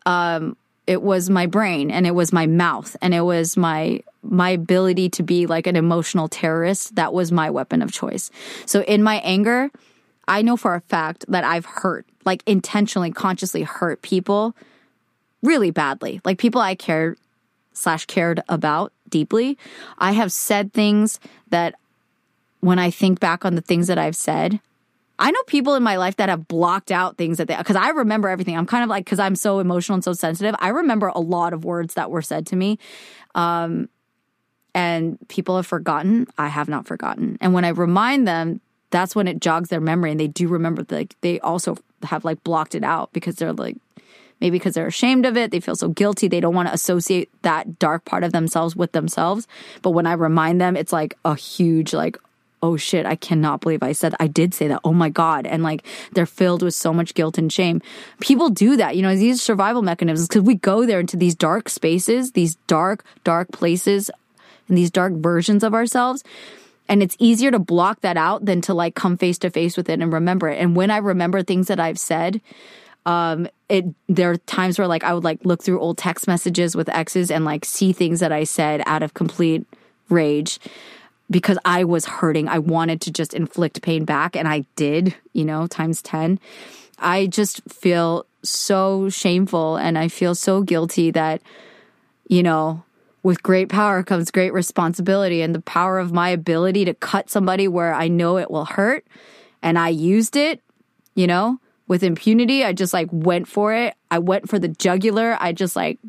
[0.05, 0.55] um,
[0.87, 5.07] it was my brain and it was my mouth and it was my my ability
[5.07, 8.31] to be like an emotional terrorist that was my weapon of choice.
[8.65, 9.69] So in my anger
[10.29, 14.55] i know for a fact that i've hurt like intentionally consciously hurt people
[15.41, 16.21] really badly.
[16.25, 17.17] Like people I cared
[17.73, 19.57] slash cared about deeply.
[19.97, 21.19] I have said things
[21.49, 21.75] that
[22.59, 24.59] when I think back on the things that I've said,
[25.17, 27.89] I know people in my life that have blocked out things that they, because I
[27.89, 28.57] remember everything.
[28.57, 31.53] I'm kind of like, because I'm so emotional and so sensitive, I remember a lot
[31.53, 32.79] of words that were said to me.
[33.35, 33.89] Um,
[34.73, 36.27] and people have forgotten.
[36.37, 37.37] I have not forgotten.
[37.41, 38.61] And when I remind them,
[38.91, 42.43] that's when it jogs their memory and they do remember, like, they also have like
[42.43, 43.75] blocked it out because they're like,
[44.41, 45.51] maybe because they're ashamed of it.
[45.51, 46.27] They feel so guilty.
[46.27, 49.47] They don't want to associate that dark part of themselves with themselves.
[49.81, 52.17] But when I remind them, it's like a huge, like,
[52.61, 54.81] oh shit, I cannot believe I said, I did say that.
[54.83, 55.47] Oh my God.
[55.47, 57.81] And like, they're filled with so much guilt and shame.
[58.19, 61.69] People do that, you know, these survival mechanisms, because we go there into these dark
[61.69, 64.11] spaces, these dark, dark places,
[64.67, 66.23] and these dark versions of ourselves.
[66.89, 69.89] And it's easier to block that out than to like come face to face with
[69.89, 70.59] it and remember it.
[70.59, 72.41] And when I remember things that I've said,
[73.05, 76.75] um, it there are times where like I would like look through old text messages
[76.75, 79.65] with exes and like see things that I said out of complete
[80.09, 80.59] rage
[81.29, 82.47] because I was hurting.
[82.47, 86.39] I wanted to just inflict pain back and I did, you know, times 10.
[86.97, 91.41] I just feel so shameful and I feel so guilty that,
[92.27, 92.83] you know,
[93.21, 97.67] with great power comes great responsibility and the power of my ability to cut somebody
[97.67, 99.05] where I know it will hurt.
[99.61, 100.61] And I used it,
[101.15, 101.59] you know,
[101.89, 102.63] with impunity.
[102.63, 103.95] I just like went for it.
[104.09, 105.35] I went for the jugular.
[105.41, 105.99] I just like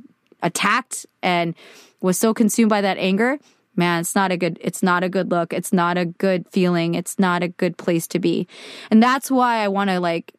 [0.42, 1.56] attacked and
[2.00, 3.38] was so consumed by that anger.
[3.74, 5.52] Man, it's not a good, it's not a good look.
[5.52, 6.94] It's not a good feeling.
[6.94, 8.46] It's not a good place to be.
[8.90, 10.34] And that's why I want to like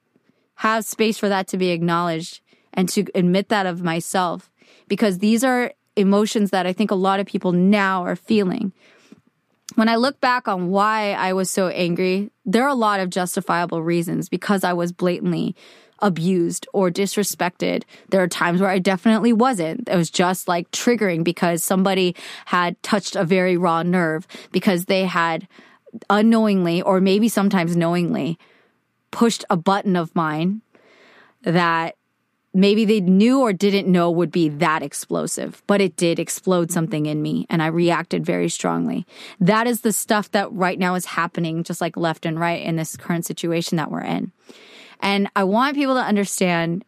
[0.56, 2.42] have space for that to be acknowledged
[2.74, 4.52] and to admit that of myself
[4.88, 8.72] because these are emotions that I think a lot of people now are feeling.
[9.76, 13.10] When I look back on why I was so angry, there are a lot of
[13.10, 15.56] justifiable reasons because I was blatantly
[16.00, 17.84] abused or disrespected.
[18.10, 19.88] There are times where I definitely wasn't.
[19.88, 22.16] It was just like triggering because somebody
[22.46, 25.48] had touched a very raw nerve because they had
[26.10, 28.40] unknowingly or maybe sometimes knowingly
[29.12, 30.62] pushed a button of mine
[31.44, 31.96] that
[32.54, 37.06] maybe they knew or didn't know would be that explosive, but it did explode something
[37.06, 39.06] in me and I reacted very strongly.
[39.40, 42.76] That is the stuff that right now is happening just like left and right in
[42.76, 44.32] this current situation that we're in.
[45.00, 46.86] And I want people to understand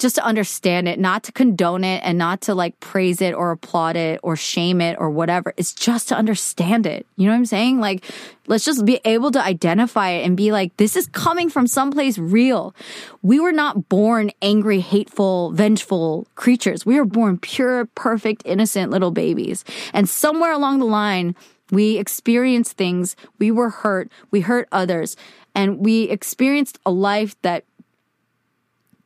[0.00, 3.50] just to understand it, not to condone it and not to like praise it or
[3.50, 5.52] applaud it or shame it or whatever.
[5.56, 7.06] It's just to understand it.
[7.16, 7.80] You know what I'm saying?
[7.80, 8.04] Like,
[8.46, 12.18] let's just be able to identify it and be like, this is coming from someplace
[12.18, 12.74] real.
[13.22, 16.86] We were not born angry, hateful, vengeful creatures.
[16.86, 19.64] We were born pure, perfect, innocent little babies.
[19.92, 21.36] And somewhere along the line,
[21.70, 23.16] we experienced things.
[23.38, 24.10] We were hurt.
[24.30, 25.16] We hurt others.
[25.54, 27.64] And we experienced a life that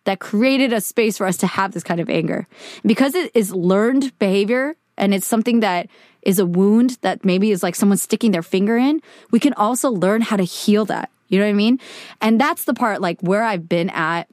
[0.05, 2.47] that created a space for us to have this kind of anger.
[2.85, 5.89] Because it is learned behavior and it's something that
[6.23, 9.01] is a wound that maybe is like someone sticking their finger in,
[9.31, 11.11] we can also learn how to heal that.
[11.29, 11.81] You know what I mean?
[12.21, 14.29] And that's the part like where I've been at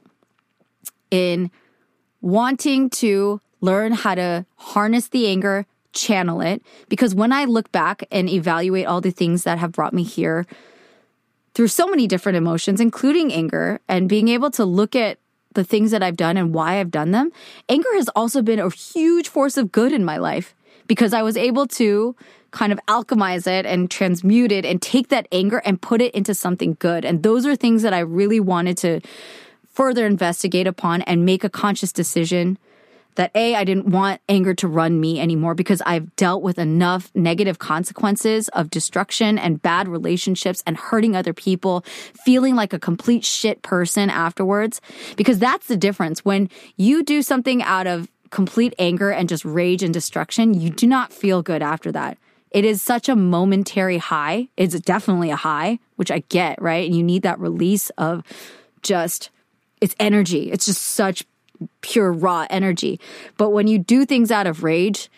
[1.10, 1.50] in
[2.20, 6.62] wanting to learn how to harness the anger, channel it.
[6.88, 10.46] Because when I look back and evaluate all the things that have brought me here
[11.54, 15.18] through so many different emotions, including anger, and being able to look at
[15.54, 17.30] the things that I've done and why I've done them,
[17.68, 20.54] anger has also been a huge force of good in my life
[20.86, 22.14] because I was able to
[22.50, 26.34] kind of alchemize it and transmute it and take that anger and put it into
[26.34, 27.04] something good.
[27.04, 29.00] And those are things that I really wanted to
[29.68, 32.58] further investigate upon and make a conscious decision
[33.16, 37.10] that A, I didn't want anger to run me anymore because I've dealt with enough
[37.14, 41.84] negative consequences of destruction and bad relationships and hurting other people,
[42.24, 44.80] feeling like a complete shit person afterwards.
[45.16, 46.24] Because that's the difference.
[46.24, 50.86] When you do something out of complete anger and just rage and destruction, you do
[50.86, 52.16] not feel good after that.
[52.50, 54.48] It is such a momentary high.
[54.56, 56.86] It's definitely a high, which I get, right?
[56.86, 58.22] And you need that release of
[58.82, 59.30] just,
[59.80, 60.50] it's energy.
[60.50, 61.24] It's just such
[61.80, 63.00] pure raw energy.
[63.36, 65.10] But when you do things out of rage,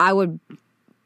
[0.00, 0.38] I would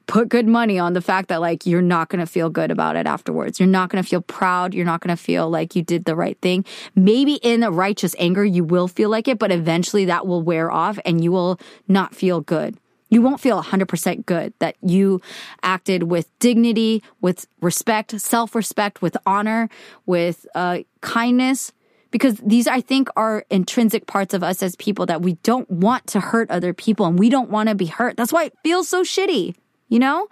[0.09, 2.97] put good money on the fact that like you're not going to feel good about
[2.97, 3.61] it afterwards.
[3.61, 4.75] You're not going to feel proud.
[4.75, 6.65] You're not going to feel like you did the right thing.
[6.97, 10.73] Maybe in a righteous anger, you will feel like it, but eventually that will wear
[10.73, 12.77] off and you will not feel good.
[13.11, 15.21] You won't feel 100% good that you
[15.63, 19.71] acted with dignity, with respect, self respect, with honor,
[20.05, 21.73] with uh, kindness
[22.11, 26.07] because these I think are intrinsic parts of us as people that we don't want
[26.09, 28.17] to hurt other people and we don't want to be hurt.
[28.17, 29.55] That's why it feels so shitty,
[29.89, 30.29] you know?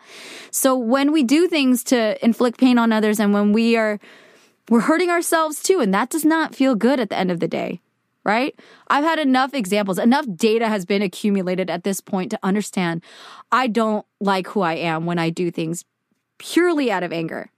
[0.51, 3.99] So when we do things to inflict pain on others and when we are
[4.69, 7.49] we're hurting ourselves too and that does not feel good at the end of the
[7.49, 7.81] day.
[8.25, 8.59] Right?
[8.89, 13.05] I've had enough examples, enough data has been accumulated at this point to understand
[13.53, 15.85] I don't like who I am when I do things
[16.39, 17.53] purely out of anger.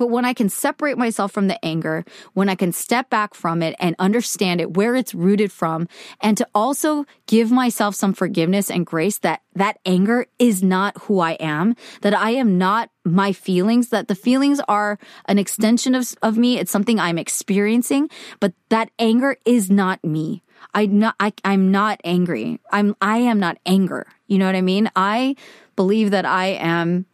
[0.00, 3.62] But when I can separate myself from the anger, when I can step back from
[3.62, 5.88] it and understand it, where it's rooted from,
[6.22, 11.20] and to also give myself some forgiveness and grace that that anger is not who
[11.20, 16.14] I am, that I am not my feelings, that the feelings are an extension of,
[16.22, 16.58] of me.
[16.58, 18.08] It's something I'm experiencing,
[18.40, 20.42] but that anger is not me.
[20.72, 22.58] I not, I, I'm not angry.
[22.72, 24.06] I'm, I am not anger.
[24.28, 24.90] You know what I mean?
[24.96, 25.36] I
[25.76, 27.06] believe that I am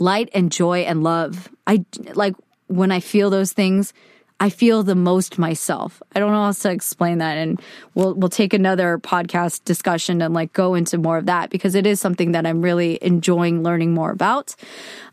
[0.00, 1.48] light and joy and love.
[1.66, 1.84] I
[2.14, 2.34] like
[2.66, 3.92] when I feel those things,
[4.38, 6.02] I feel the most myself.
[6.14, 7.60] I don't know how to explain that and
[7.94, 11.86] we'll we'll take another podcast discussion and like go into more of that because it
[11.86, 14.56] is something that I'm really enjoying learning more about.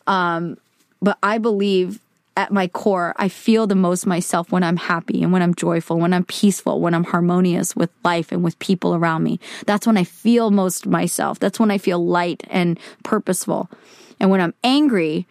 [0.07, 0.57] Um
[1.01, 1.99] but I believe
[2.37, 5.97] at my core, I feel the most myself when I'm happy and when I'm joyful,
[5.97, 9.39] when I'm peaceful, when I'm harmonious with life and with people around me.
[9.65, 11.39] That's when I feel most myself.
[11.39, 13.71] That's when I feel light and purposeful.
[14.19, 15.27] And when I'm angry,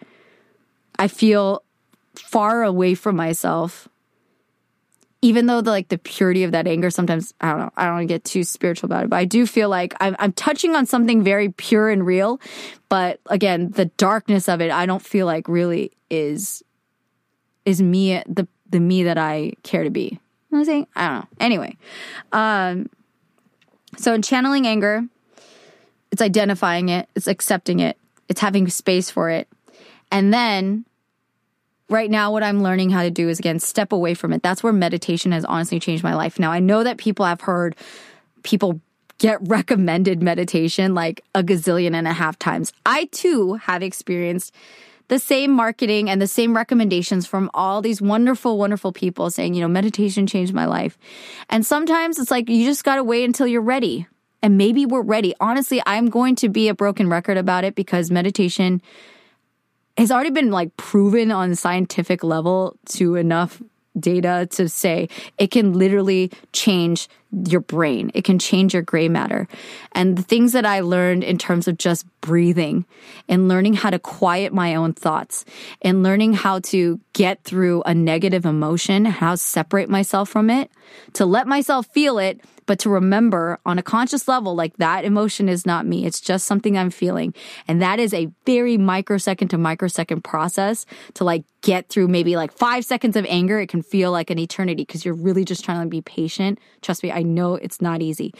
[0.97, 1.63] I feel
[2.15, 3.87] far away from myself.
[5.21, 7.95] Even though the like the purity of that anger sometimes I don't know I don't
[7.95, 10.75] want to get too spiritual about it but I do feel like I'm I'm touching
[10.75, 12.39] on something very pure and real
[12.87, 16.63] but again the darkness of it I don't feel like really is
[17.65, 20.03] is me the the me that I care to be.
[20.03, 20.19] You
[20.51, 20.87] know I'm saying?
[20.95, 21.27] I don't know.
[21.39, 21.77] Anyway
[22.31, 22.87] um
[23.97, 25.03] so in channeling anger
[26.11, 27.97] it's identifying it it's accepting it
[28.29, 29.47] it's having space for it.
[30.11, 30.85] And then
[31.89, 34.43] right now what i'm learning how to do is again step away from it.
[34.43, 36.39] That's where meditation has honestly changed my life.
[36.39, 37.75] Now i know that people have heard
[38.43, 38.81] people
[39.17, 42.71] get recommended meditation like a gazillion and a half times.
[42.85, 44.53] I too have experienced
[45.07, 49.61] the same marketing and the same recommendations from all these wonderful wonderful people saying you
[49.61, 50.97] know meditation changed my life.
[51.49, 54.07] And sometimes it's like you just got to wait until you're ready
[54.41, 58.11] and maybe we're ready honestly i'm going to be a broken record about it because
[58.11, 58.81] meditation
[59.97, 63.61] has already been like proven on scientific level to enough
[63.99, 67.09] data to say it can literally change
[67.49, 68.11] your brain.
[68.13, 69.47] It can change your gray matter.
[69.93, 72.85] And the things that I learned in terms of just breathing
[73.27, 75.45] and learning how to quiet my own thoughts
[75.81, 80.71] and learning how to get through a negative emotion, how to separate myself from it,
[81.13, 85.49] to let myself feel it but to remember on a conscious level, like that emotion
[85.49, 86.05] is not me.
[86.05, 87.33] It's just something I'm feeling.
[87.67, 92.51] And that is a very microsecond to microsecond process to like get through maybe like
[92.51, 93.59] five seconds of anger.
[93.59, 96.59] It can feel like an eternity because you're really just trying to be patient.
[96.81, 98.33] Trust me, I know it's not easy,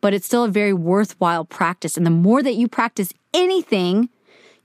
[0.00, 1.96] but it's still a very worthwhile practice.
[1.96, 4.08] And the more that you practice anything,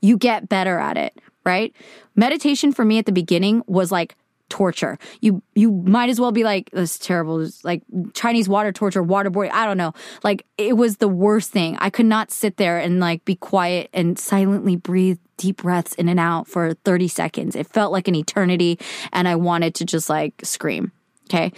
[0.00, 1.74] you get better at it, right?
[2.14, 4.14] Meditation for me at the beginning was like
[4.48, 4.98] torture.
[5.20, 7.82] You you might as well be like this terrible like
[8.14, 9.52] Chinese water torture, waterboarding.
[9.52, 9.92] I don't know.
[10.22, 11.76] Like it was the worst thing.
[11.80, 16.08] I could not sit there and like be quiet and silently breathe deep breaths in
[16.08, 17.56] and out for 30 seconds.
[17.56, 18.78] It felt like an eternity
[19.12, 20.92] and I wanted to just like scream.
[21.28, 21.52] Okay?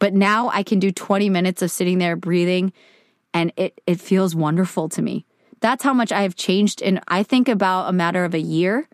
[0.00, 2.72] But now I can do 20 minutes of sitting there breathing
[3.32, 5.24] and it it feels wonderful to me.
[5.60, 8.88] That's how much I have changed in I think about a matter of a year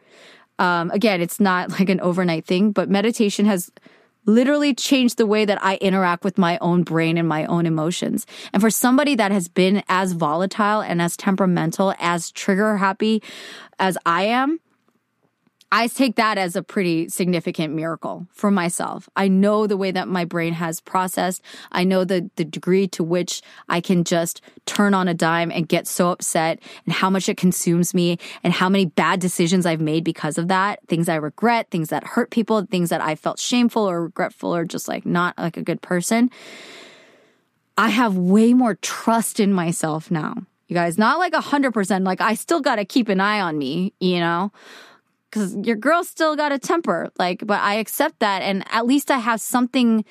[0.60, 3.72] um, again, it's not like an overnight thing, but meditation has
[4.26, 8.26] literally changed the way that I interact with my own brain and my own emotions.
[8.52, 13.22] And for somebody that has been as volatile and as temperamental, as trigger happy
[13.78, 14.60] as I am,
[15.72, 19.08] I take that as a pretty significant miracle for myself.
[19.14, 21.42] I know the way that my brain has processed.
[21.70, 25.68] I know the, the degree to which I can just turn on a dime and
[25.68, 29.80] get so upset and how much it consumes me and how many bad decisions I've
[29.80, 30.80] made because of that.
[30.88, 34.64] Things I regret, things that hurt people, things that I felt shameful or regretful or
[34.64, 36.30] just like not like a good person.
[37.78, 40.34] I have way more trust in myself now.
[40.66, 42.04] You guys, not like a hundred percent.
[42.04, 44.52] Like I still got to keep an eye on me, you know?
[45.30, 47.10] Because your girl still got a temper.
[47.18, 48.42] Like, but I accept that.
[48.42, 50.04] And at least I have something,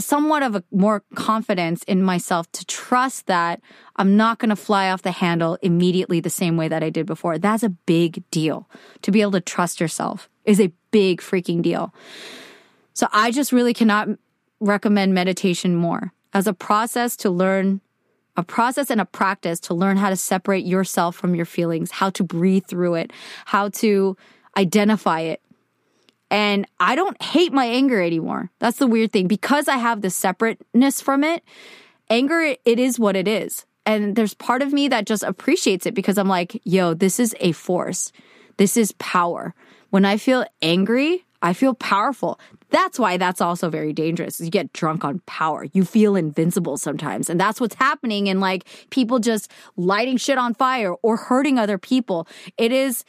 [0.00, 3.60] somewhat of a more confidence in myself to trust that
[3.96, 7.06] I'm not going to fly off the handle immediately the same way that I did
[7.06, 7.38] before.
[7.38, 8.68] That's a big deal.
[9.02, 11.94] To be able to trust yourself is a big freaking deal.
[12.92, 14.08] So I just really cannot
[14.58, 17.80] recommend meditation more as a process to learn
[18.36, 22.10] a process and a practice to learn how to separate yourself from your feelings, how
[22.10, 23.12] to breathe through it,
[23.46, 24.16] how to
[24.56, 25.40] identify it.
[26.30, 28.50] And I don't hate my anger anymore.
[28.58, 29.28] That's the weird thing.
[29.28, 31.42] Because I have the separateness from it,
[32.10, 33.64] anger, it is what it is.
[33.84, 37.34] And there's part of me that just appreciates it because I'm like, yo, this is
[37.38, 38.10] a force.
[38.56, 39.54] This is power.
[39.90, 42.40] When I feel angry, I feel powerful.
[42.70, 44.40] That's why that's also very dangerous.
[44.40, 45.66] You get drunk on power.
[45.72, 47.30] You feel invincible sometimes.
[47.30, 51.78] And that's what's happening in like people just lighting shit on fire or hurting other
[51.78, 52.26] people.
[52.58, 53.04] It is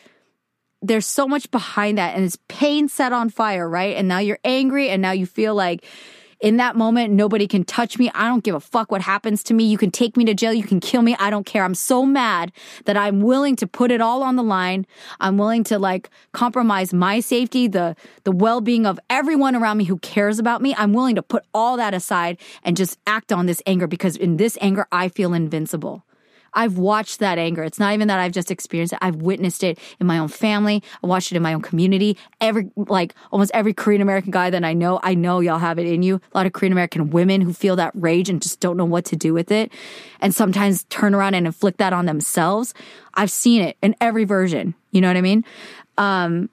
[0.82, 3.96] there's so much behind that and it's pain set on fire, right?
[3.96, 5.84] And now you're angry and now you feel like
[6.40, 8.12] in that moment, nobody can touch me.
[8.14, 9.64] I don't give a fuck what happens to me.
[9.66, 10.54] You can take me to jail.
[10.54, 11.16] You can kill me.
[11.20, 11.64] I don't care.
[11.64, 12.52] I'm so mad
[12.86, 14.86] that I'm willing to put it all on the line.
[15.20, 19.98] I'm willing to like compromise my safety, the, the well-being of everyone around me who
[20.00, 20.76] cares about me.
[20.78, 24.38] I'm willing to put all that aside and just act on this anger because in
[24.38, 26.04] this anger, I feel invincible.
[26.54, 27.64] I've watched that anger.
[27.64, 29.00] It's not even that I've just experienced it.
[29.02, 30.84] I've witnessed it in my own family.
[31.04, 32.18] I watched it in my own community.
[32.42, 35.88] Every, like almost every Korean American guy that I know, I know y'all have it
[35.88, 36.16] in you.
[36.16, 39.06] A lot of Korean American women who feel that rage and just don't know what
[39.06, 39.72] to do with it.
[40.22, 42.74] And sometimes turn around and inflict that on themselves.
[43.14, 44.76] I've seen it in every version.
[44.92, 45.46] You know what I mean?
[45.98, 46.50] Um,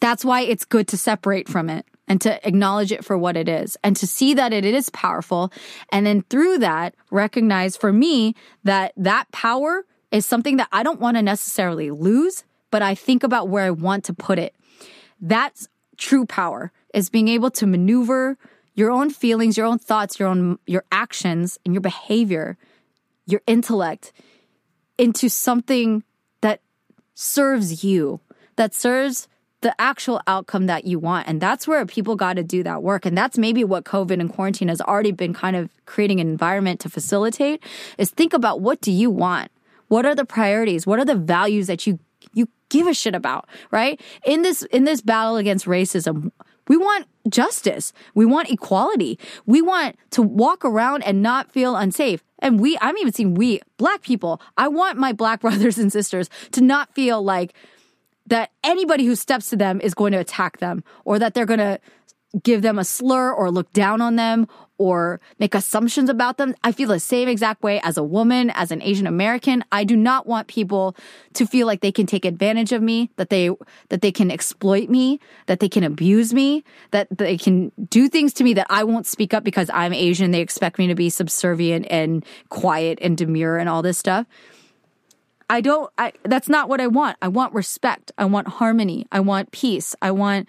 [0.00, 3.48] that's why it's good to separate from it and to acknowledge it for what it
[3.48, 5.52] is and to see that it is powerful.
[5.90, 8.34] And then through that, recognize for me
[8.64, 13.22] that that power is something that I don't want to necessarily lose, but I think
[13.22, 14.54] about where I want to put it.
[15.20, 18.38] That's true power is being able to maneuver
[18.74, 22.58] your own feelings, your own thoughts, your own your actions and your behavior,
[23.26, 24.12] your intellect
[24.98, 26.04] into something
[26.42, 26.60] that
[27.14, 28.20] serves you,
[28.56, 29.28] that serves
[29.66, 31.26] the actual outcome that you want.
[31.26, 33.04] And that's where people got to do that work.
[33.04, 36.78] And that's maybe what COVID and quarantine has already been kind of creating an environment
[36.82, 37.60] to facilitate
[37.98, 39.50] is think about what do you want?
[39.88, 40.86] What are the priorities?
[40.86, 41.98] What are the values that you
[42.32, 44.00] you give a shit about, right?
[44.24, 46.30] In this in this battle against racism,
[46.68, 47.92] we want justice.
[48.14, 49.18] We want equality.
[49.46, 52.22] We want to walk around and not feel unsafe.
[52.38, 54.40] And we I'm even seeing we black people.
[54.56, 57.52] I want my black brothers and sisters to not feel like
[58.26, 61.58] that anybody who steps to them is going to attack them or that they're going
[61.58, 61.80] to
[62.42, 64.46] give them a slur or look down on them
[64.78, 66.54] or make assumptions about them.
[66.62, 69.64] I feel the same exact way as a woman, as an Asian American.
[69.72, 70.96] I do not want people
[71.34, 73.50] to feel like they can take advantage of me, that they
[73.88, 78.34] that they can exploit me, that they can abuse me, that they can do things
[78.34, 80.30] to me that I won't speak up because I'm Asian.
[80.30, 84.26] They expect me to be subservient and quiet and demure and all this stuff.
[85.48, 87.16] I don't I that's not what I want.
[87.22, 88.12] I want respect.
[88.18, 89.06] I want harmony.
[89.12, 89.94] I want peace.
[90.02, 90.48] I want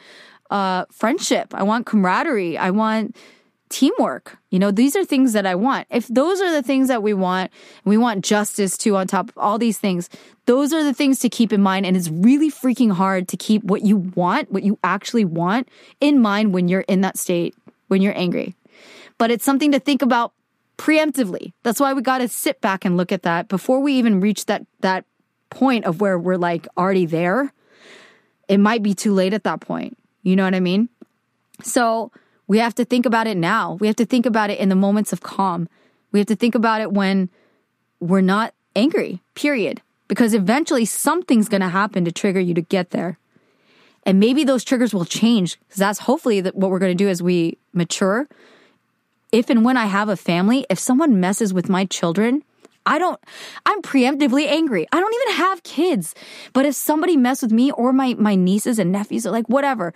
[0.50, 1.54] uh friendship.
[1.54, 2.58] I want camaraderie.
[2.58, 3.16] I want
[3.70, 4.38] teamwork.
[4.50, 5.88] You know, these are things that I want.
[5.90, 7.52] If those are the things that we want,
[7.86, 10.10] we want justice too on top of all these things,
[10.46, 11.86] those are the things to keep in mind.
[11.86, 15.68] And it's really freaking hard to keep what you want, what you actually want
[16.00, 17.56] in mind when you're in that state,
[17.88, 18.56] when you're angry.
[19.18, 20.32] But it's something to think about
[20.78, 21.54] preemptively.
[21.64, 24.46] That's why we got to sit back and look at that before we even reach
[24.46, 25.06] that that
[25.50, 27.54] point of where we're like already there.
[28.48, 29.98] It might be too late at that point.
[30.24, 30.90] You know what I mean?
[31.64, 32.12] So,
[32.48, 33.74] we have to think about it now.
[33.74, 35.68] We have to think about it in the moments of calm.
[36.12, 37.30] We have to think about it when
[38.00, 39.82] we're not angry, period.
[40.08, 43.20] Because eventually something's going to happen to trigger you to get there.
[44.04, 47.22] And maybe those triggers will change because that's hopefully what we're going to do as
[47.22, 48.30] we mature.
[49.32, 52.44] If and when I have a family, if someone messes with my children,
[52.86, 53.20] I don't,
[53.66, 54.88] I'm preemptively angry.
[54.92, 56.16] I don't even have kids.
[56.54, 59.94] But if somebody mess with me or my, my nieces and nephews, or like whatever,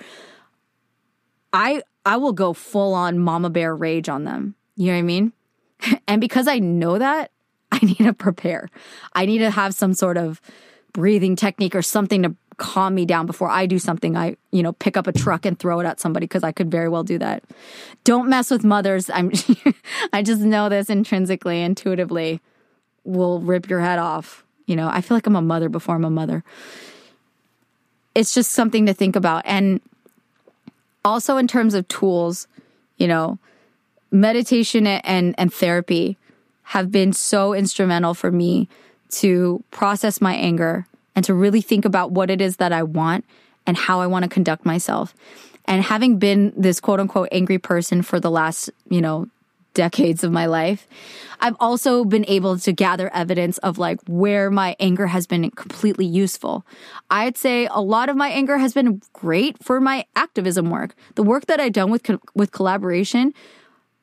[1.54, 4.56] I, I will go full on mama bear rage on them.
[4.76, 5.34] You know what I mean?
[6.08, 7.32] And because I know that,
[7.72, 8.70] I need to prepare.
[9.14, 10.42] I need to have some sort of
[10.94, 14.16] breathing technique or something to calm me down before I do something.
[14.16, 16.70] I, you know, pick up a truck and throw it at somebody because I could
[16.70, 17.44] very well do that.
[18.04, 19.10] Don't mess with mothers.
[19.10, 19.32] I'm,
[20.14, 22.40] I just know this intrinsically, intuitively
[23.04, 24.46] will rip your head off.
[24.68, 26.44] You know, I feel like I'm a mother before I'm a mother.
[28.14, 29.42] It's just something to think about.
[29.46, 29.82] And
[31.04, 32.48] also in terms of tools,
[32.98, 33.40] you know,
[34.12, 36.16] meditation and and therapy
[36.64, 38.70] have been so instrumental for me
[39.10, 40.86] to process my anger
[41.16, 43.26] and to really think about what it is that I want
[43.66, 45.14] and how I want to conduct myself.
[45.66, 49.30] And having been this quote unquote angry person for the last, you know,
[49.74, 50.88] decades of my life.
[51.40, 56.06] I've also been able to gather evidence of like where my anger has been completely
[56.06, 56.66] useful.
[57.10, 60.96] I'd say a lot of my anger has been great for my activism work.
[61.16, 63.34] The work that I've done with with Kollaboration,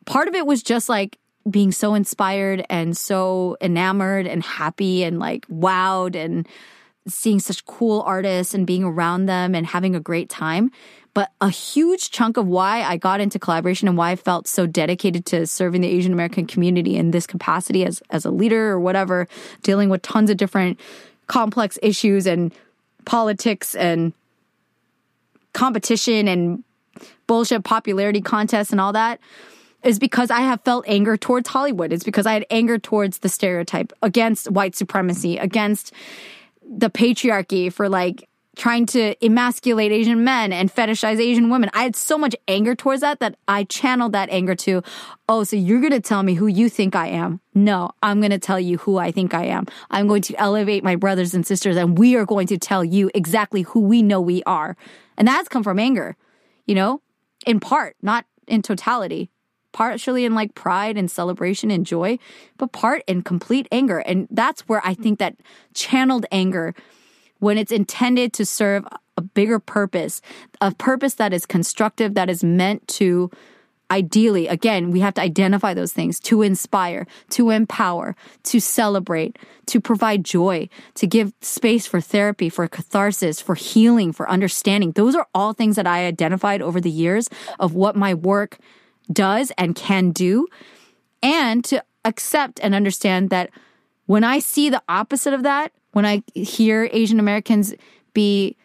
[0.06, 5.18] part of it was just like being so inspired and so enamored and happy and
[5.18, 6.46] like wowed and
[7.08, 10.70] seeing such cool artists and being around them and having a great time.
[11.14, 14.66] But a huge chunk of why I got into Kollaboration and why I felt so
[14.66, 18.78] dedicated to serving the Asian American community in this capacity as, as a leader or
[18.78, 19.26] whatever,
[19.62, 20.78] dealing with tons of different
[21.26, 22.52] complex issues and
[23.04, 24.12] politics and
[25.54, 26.62] competition and
[27.26, 29.18] bullshit popularity contests and all that
[29.82, 31.92] is because I have felt anger towards Hollywood.
[31.92, 35.92] It's because I had anger towards the stereotype against white supremacy, against
[36.68, 41.70] the patriarchy for like trying to emasculate Asian men and fetishize Asian women.
[41.72, 44.82] I had so much anger towards that that I channeled that anger to,
[45.28, 47.40] oh, so you're going to tell me who you think I am.
[47.54, 49.66] No, I'm going to tell you who I think I am.
[49.90, 53.10] I'm going to elevate my brothers and sisters and we are going to tell you
[53.14, 54.76] exactly who we know we are.
[55.16, 56.16] And that's come from anger,
[56.66, 57.00] you know,
[57.46, 59.30] in part, not in totality.
[59.72, 62.18] Partially in like pride and celebration and joy,
[62.56, 63.98] but part in complete anger.
[63.98, 65.36] And that's where I think that
[65.74, 66.74] channeled anger
[67.38, 68.84] when it's intended to serve
[69.16, 70.20] a bigger purpose,
[70.60, 73.30] a purpose that is constructive, that is meant to
[73.90, 78.14] ideally, again, we have to identify those things to inspire, to empower,
[78.44, 84.28] to celebrate, to provide joy, to give space for therapy, for catharsis, for healing, for
[84.30, 84.92] understanding.
[84.92, 88.58] Those are all things that I identified over the years of what my work
[89.12, 90.46] does and can do.
[91.22, 93.50] And to accept and understand that
[94.06, 97.74] when I see the opposite of that, when I hear Asian Americans
[98.14, 98.56] be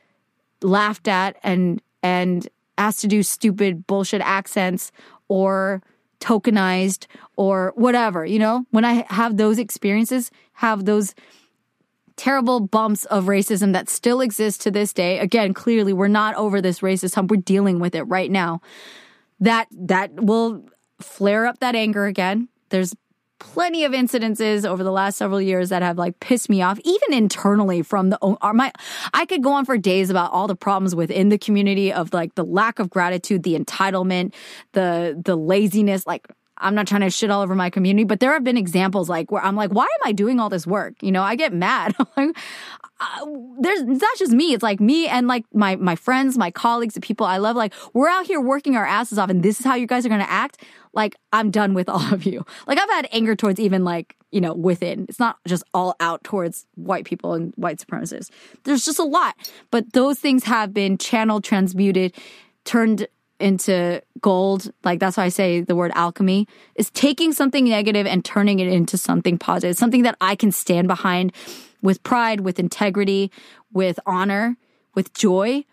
[0.62, 4.92] laughed at and and asked to do stupid bullshit accents
[5.28, 5.82] or
[6.20, 8.66] tokenized or whatever, you know?
[8.72, 11.14] When I have those experiences, have those
[12.16, 15.20] terrible bumps of racism that still exist to this day.
[15.20, 17.32] Again, clearly we're not over this racist hump.
[17.32, 18.62] We're dealing with it right now.
[19.40, 20.66] That that will
[21.02, 22.50] flare up that anger again.
[22.70, 22.94] There's
[23.44, 27.14] plenty of incidences over the last several years that have like pissed me off, even
[27.14, 28.18] internally from the
[28.54, 28.72] my.
[29.14, 32.36] I could go on for days about all the problems within the community of like
[32.36, 34.34] the lack of gratitude, the entitlement,
[34.72, 36.08] the the laziness.
[36.08, 36.28] Like
[36.64, 39.32] I'm not trying to shit all over my community, but there have been examples like
[39.32, 40.96] where I'm like, why am I doing all this work?
[41.02, 41.94] You know, I get mad.
[42.18, 42.36] like,
[43.00, 43.26] uh,
[43.60, 44.54] there's it's not just me.
[44.54, 47.56] It's like me and like my my friends, my colleagues, the people I love.
[47.56, 50.10] Like we're out here working our asses off, and this is how you guys are
[50.10, 50.64] to act.
[50.94, 52.46] Like I'm done with all of you.
[52.68, 55.06] Like I've had anger towards even like you know within.
[55.10, 58.30] It's not just all out towards white people and white supremacists.
[58.64, 59.36] There's just a lot,
[59.70, 62.14] but those things have been channeled, transmuted,
[62.64, 63.08] turned
[63.40, 68.24] into gold, like that's why I say the word alchemy, is taking something negative and
[68.24, 71.34] turning it into something positive, something that I can stand behind
[71.82, 73.32] with pride, with integrity,
[73.72, 74.58] with honor,
[74.96, 75.66] with joy,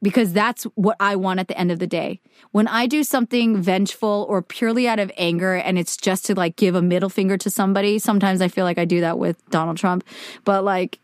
[0.00, 2.20] because that's what I want at the end of the day.
[2.50, 6.56] When I do something vengeful or purely out of anger and it's just to like
[6.56, 9.76] give a middle finger to somebody, sometimes I feel like I do that with Donald
[9.76, 10.04] Trump,
[10.44, 10.98] but like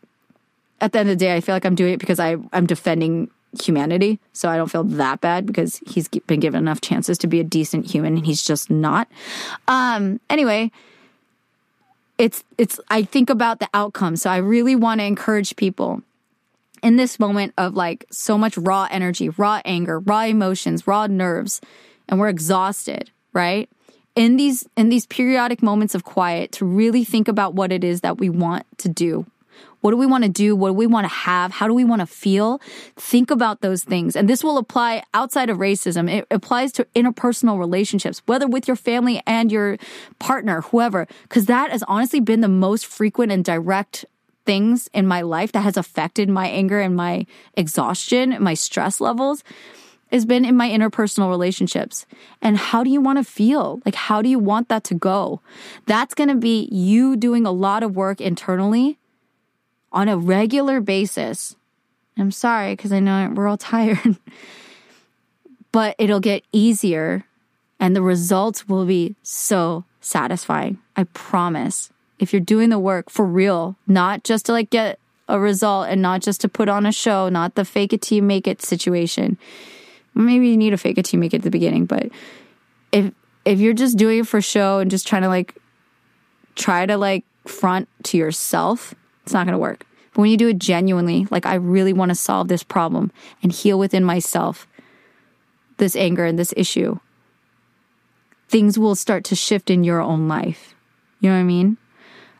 [0.81, 2.65] at the end of the day, I feel like I'm doing it because I, I'm
[2.65, 3.29] defending
[3.63, 4.19] humanity.
[4.33, 7.43] So I don't feel that bad because he's been given enough chances to be a
[7.43, 9.07] decent human and he's just not.
[9.67, 10.71] Um, anyway,
[12.17, 14.15] it's, it's, I think about the outcome.
[14.15, 16.03] So I really want to encourage people
[16.83, 21.61] in this moment of like so much raw energy, raw anger, raw emotions, raw nerves,
[22.07, 23.69] and we're exhausted, right?
[24.15, 28.01] In these, in these periodic moments of quiet to really think about what it is
[28.01, 29.25] that we want to do
[29.81, 30.55] what do we want to do?
[30.55, 31.51] What do we want to have?
[31.51, 32.61] How do we want to feel?
[32.95, 34.15] Think about those things.
[34.15, 36.11] And this will apply outside of racism.
[36.11, 39.77] It applies to interpersonal relationships, whether with your family and your
[40.19, 44.05] partner, whoever, because that has honestly been the most frequent and direct
[44.45, 47.25] things in my life that has affected my anger and my
[47.55, 49.43] exhaustion, my stress levels
[50.11, 52.05] has been in my interpersonal relationships.
[52.41, 53.81] And how do you want to feel?
[53.85, 55.41] Like, how do you want that to go?
[55.85, 58.98] That's going to be you doing a lot of work internally
[59.91, 61.55] on a regular basis.
[62.17, 64.17] I'm sorry because I know we're all tired,
[65.71, 67.25] but it'll get easier
[67.79, 70.79] and the results will be so satisfying.
[70.95, 71.91] I promise.
[72.19, 76.01] If you're doing the work for real, not just to like get a result and
[76.01, 78.61] not just to put on a show, not the fake it till you make it
[78.61, 79.37] situation.
[80.13, 82.09] Maybe you need a fake it till you make it at the beginning, but
[82.91, 83.13] if
[83.45, 85.55] if you're just doing it for show and just trying to like
[86.55, 88.93] try to like front to yourself,
[89.29, 89.85] it's not going to work.
[90.13, 93.11] But when you do it genuinely, like I really want to solve this problem
[93.43, 94.67] and heal within myself
[95.77, 96.97] this anger and this issue,
[98.47, 100.73] things will start to shift in your own life.
[101.21, 101.77] You know what I mean?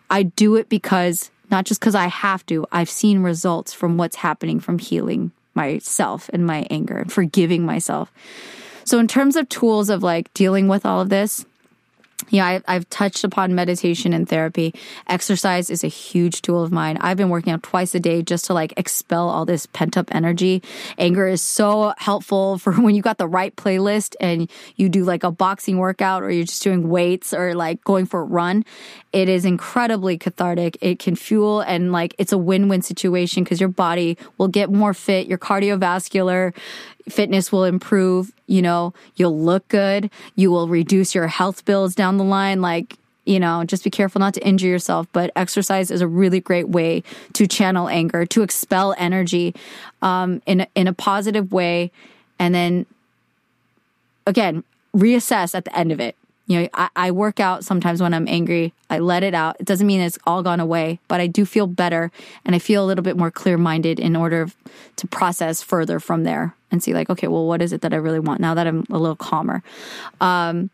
[0.09, 4.15] I do it because not just because I have to, I've seen results from what's
[4.15, 8.11] happening from healing myself and my anger and forgiving myself.
[8.83, 11.45] So, in terms of tools of like dealing with all of this,
[12.29, 14.73] yeah, I, I've touched upon meditation and therapy.
[15.07, 16.97] Exercise is a huge tool of mine.
[17.01, 20.13] I've been working out twice a day just to like expel all this pent up
[20.13, 20.63] energy.
[20.97, 25.23] Anger is so helpful for when you got the right playlist and you do like
[25.23, 28.65] a boxing workout or you're just doing weights or like going for a run.
[29.11, 30.77] It is incredibly cathartic.
[30.81, 34.71] It can fuel and like it's a win win situation because your body will get
[34.71, 35.27] more fit.
[35.27, 36.53] Your cardiovascular
[37.09, 38.31] fitness will improve.
[38.47, 40.09] You know, you'll look good.
[40.35, 42.61] You will reduce your health bills down the line.
[42.61, 45.07] Like, you know, just be careful not to injure yourself.
[45.11, 47.03] But exercise is a really great way
[47.33, 49.53] to channel anger, to expel energy
[50.01, 51.91] um, in in a positive way,
[52.39, 52.85] and then
[54.25, 54.63] again
[54.95, 56.15] reassess at the end of it.
[56.49, 58.73] You know, I, I work out sometimes when I'm angry.
[58.89, 59.57] I let it out.
[59.59, 62.11] It doesn't mean it's all gone away, but I do feel better
[62.43, 64.49] and I feel a little bit more clear minded in order
[64.95, 67.97] to process further from there and see, like, okay, well, what is it that I
[67.97, 69.61] really want now that I'm a little calmer?
[70.21, 70.71] Um,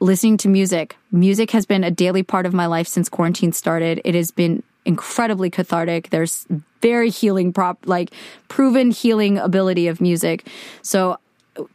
[0.00, 0.96] listening to music.
[1.12, 4.00] Music has been a daily part of my life since quarantine started.
[4.04, 6.10] It has been incredibly cathartic.
[6.10, 6.44] There's
[6.82, 8.10] very healing prop, like
[8.48, 10.48] proven healing ability of music.
[10.82, 11.18] So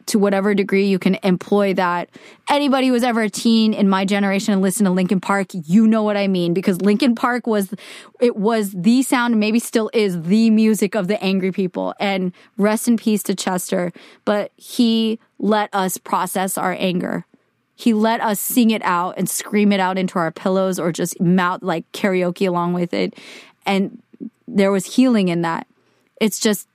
[0.06, 2.10] to whatever degree you can employ that.
[2.50, 5.88] Anybody who was ever a teen in my generation and listened to Linkin Park, you
[5.88, 7.74] know what I mean because Linkin Park was
[8.20, 11.94] it was the sound, maybe still is the music of the angry people.
[12.00, 13.92] And rest in peace to Chester,
[14.26, 17.26] but he let us process our anger.
[17.76, 21.20] He let us sing it out and scream it out into our pillows or just
[21.20, 23.16] mouth like karaoke along with it.
[23.66, 24.02] And
[24.48, 25.66] there was healing in that.
[26.22, 26.68] It's just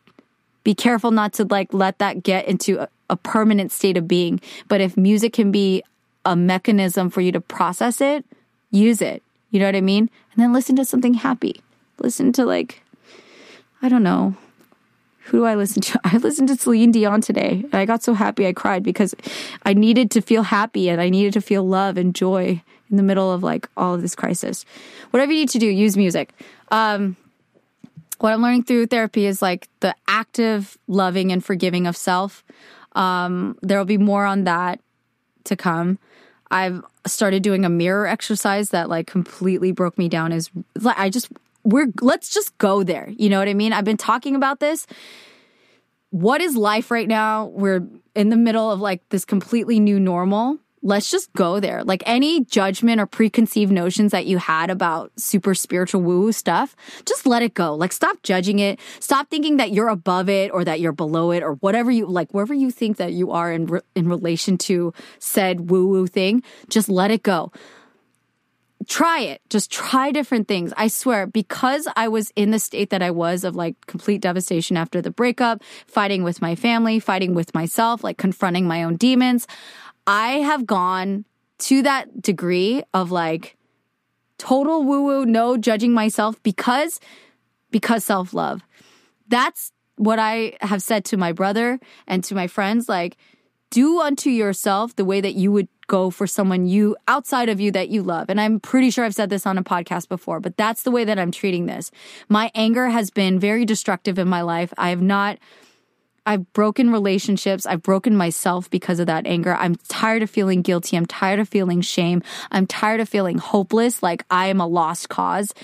[0.64, 4.40] Be careful not to like let that get into a, permanent state of being.
[4.68, 5.82] But if music can be
[6.24, 8.24] a mechanism for you to process it,
[8.70, 9.22] use it.
[9.50, 10.10] You know what I mean?
[10.32, 11.62] And then listen to something happy.
[11.98, 12.82] Listen to like,
[13.82, 14.36] I don't know.
[15.26, 16.00] Who do I listen to?
[16.04, 17.64] I listened to Celine Dion today.
[17.64, 19.14] And I got so happy I cried because
[19.64, 23.02] I needed to feel happy and I needed to feel love and joy in the
[23.02, 24.64] middle of like all of this crisis.
[25.10, 26.32] Whatever you need to do, use music.
[26.70, 27.16] Um,
[28.18, 32.44] what I'm learning through therapy is like the active loving and forgiving of self.
[32.98, 34.80] Um, there will be more on that
[35.44, 35.98] to come.
[36.50, 41.08] I've started doing a mirror exercise that like completely broke me down is like I
[41.08, 41.28] just
[41.62, 43.12] we're let's just go there.
[43.16, 43.72] You know what I mean?
[43.72, 44.86] I've been talking about this.
[46.10, 47.46] What is life right now?
[47.46, 51.84] We're in the middle of like this completely new normal let's just go there.
[51.84, 56.76] Like any judgment or preconceived notions that you had about super spiritual woo woo stuff,
[57.04, 57.74] just let it go.
[57.74, 58.78] Like stop judging it.
[59.00, 62.32] Stop thinking that you're above it or that you're below it or whatever you like,
[62.32, 66.42] wherever you think that you are in re- in relation to said woo woo thing.
[66.68, 67.52] Just let it go.
[68.86, 69.42] Try it.
[69.50, 70.72] Just try different things.
[70.76, 74.76] I swear, because I was in the state that I was of like complete devastation
[74.76, 79.46] after the breakup, fighting with my family, fighting with myself, like confronting my own demons.
[80.08, 81.26] I have gone
[81.58, 83.58] to that degree of like
[84.38, 86.98] total woo woo, no judging myself because,
[87.70, 88.62] because self love.
[89.28, 92.88] That's what I have said to my brother and to my friends.
[92.88, 93.18] Like,
[93.68, 97.70] do unto yourself the way that you would go for someone you outside of you
[97.72, 98.30] that you love.
[98.30, 101.04] And I'm pretty sure I've said this on a podcast before, but that's the way
[101.04, 101.90] that I'm treating this.
[102.30, 104.72] My anger has been very destructive in my life.
[104.78, 105.38] I have not
[106.28, 107.64] I've broken relationships.
[107.64, 109.54] I've broken myself because of that anger.
[109.54, 110.98] I'm tired of feeling guilty.
[110.98, 112.22] I'm tired of feeling shame.
[112.50, 115.54] I'm tired of feeling hopeless, like I am a lost cause.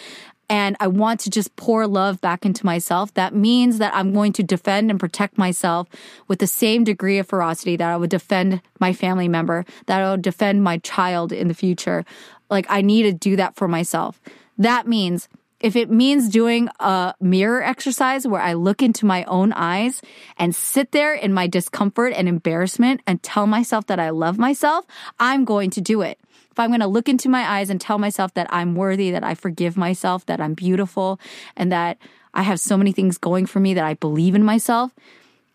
[0.49, 3.13] And I want to just pour love back into myself.
[3.13, 5.87] That means that I'm going to defend and protect myself
[6.29, 10.13] with the same degree of ferocity that I would defend my family member, that I
[10.13, 12.07] would defend my child in the future.
[12.49, 14.19] Like I need to do that for myself.
[14.57, 15.29] That means
[15.65, 20.03] if it means doing a mirror exercise where I look into my own eyes
[20.37, 24.85] and sit there in my discomfort and embarrassment and tell myself that I love myself,
[25.19, 26.19] I'm going to do it.
[26.51, 29.25] If I'm going to look into my eyes and tell myself that I'm worthy, that
[29.25, 31.19] I forgive myself, that I'm beautiful,
[31.57, 31.97] and that
[32.35, 34.93] I have so many things going for me that I believe in myself.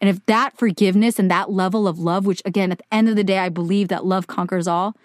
[0.02, 3.16] And if that forgiveness and that level of love, which again, at the end of
[3.16, 4.96] the day, I believe that love conquers all,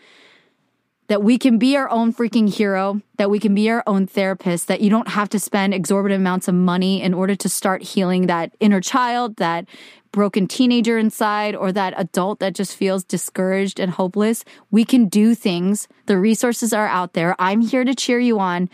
[1.08, 4.68] that we can be our own freaking hero, that we can be our own therapist,
[4.68, 8.26] that you don't have to spend exorbitant amounts of money in order to start healing
[8.26, 9.66] that inner child, that
[10.12, 14.44] broken teenager inside, or that adult that just feels discouraged and hopeless.
[14.70, 15.88] We can do things.
[16.06, 17.34] The resources are out there.
[17.38, 18.70] I'm here to cheer you on.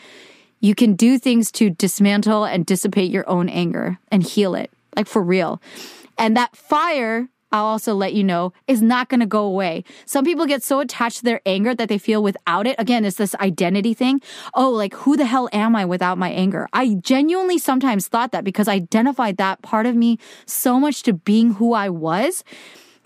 [0.60, 5.06] You can do things to dismantle and dissipate your own anger and heal it, like
[5.06, 5.60] for real.
[6.18, 9.84] And that fire I'll also let you know, is not going to go away.
[10.06, 12.76] Some people get so attached to their anger that they feel without it.
[12.78, 14.20] Again, it's this identity thing.
[14.54, 16.68] Oh, like who the hell am I without my anger?
[16.72, 21.12] I genuinely sometimes thought that because I identified that part of me so much to
[21.12, 22.44] being who I was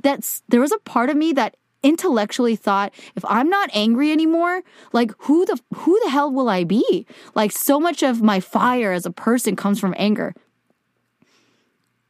[0.03, 4.63] that there was a part of me that intellectually thought if i'm not angry anymore
[4.95, 8.93] like who the who the hell will i be like so much of my fire
[8.93, 10.35] as a person comes from anger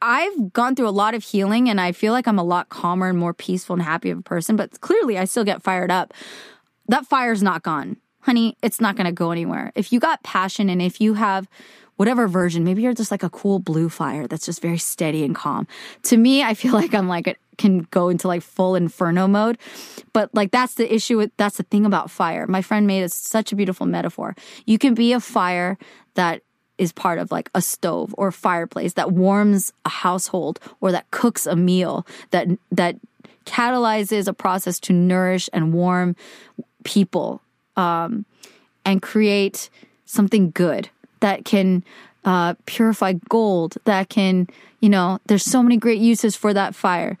[0.05, 3.09] I've gone through a lot of healing and I feel like I'm a lot calmer
[3.09, 6.13] and more peaceful and happy of a person, but clearly I still get fired up.
[6.87, 7.97] That fire's not gone.
[8.21, 9.71] Honey, it's not going to go anywhere.
[9.73, 11.49] If you got passion and if you have
[11.95, 15.33] whatever version, maybe you're just like a cool blue fire that's just very steady and
[15.33, 15.67] calm.
[16.03, 19.57] To me, I feel like I'm like, it can go into like full inferno mode.
[20.13, 22.45] But like that's the issue with, that's the thing about fire.
[22.45, 24.35] My friend made such a beautiful metaphor.
[24.67, 25.79] You can be a fire
[26.13, 26.43] that
[26.77, 31.09] is part of like a stove or a fireplace that warms a household or that
[31.11, 32.97] cooks a meal that that
[33.45, 36.15] catalyzes a process to nourish and warm
[36.83, 37.41] people
[37.77, 38.25] um,
[38.83, 39.69] and create
[40.05, 40.89] something good
[41.19, 41.83] that can
[42.23, 44.47] uh, purify gold that can
[44.79, 47.17] you know there's so many great uses for that fire.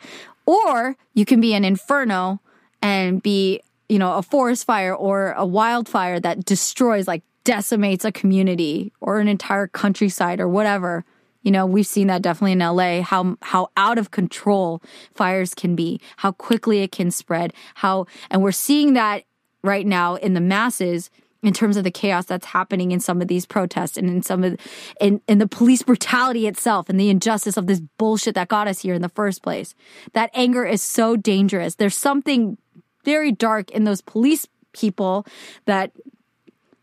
[0.47, 2.39] Or you can be an inferno
[2.81, 8.11] and be you know a forest fire or a wildfire that destroys like decimates a
[8.11, 11.05] community or an entire countryside or whatever.
[11.43, 14.81] You know, we've seen that definitely in LA, how, how out of control
[15.13, 19.23] fires can be, how quickly it can spread, how, and we're seeing that
[19.63, 21.09] right now in the masses
[21.43, 24.43] in terms of the chaos that's happening in some of these protests and in some
[24.43, 24.57] of
[24.99, 28.79] in, in the police brutality itself and the injustice of this bullshit that got us
[28.79, 29.75] here in the first place.
[30.13, 31.75] That anger is so dangerous.
[31.75, 32.57] There's something
[33.03, 35.27] very dark in those police people
[35.65, 35.91] that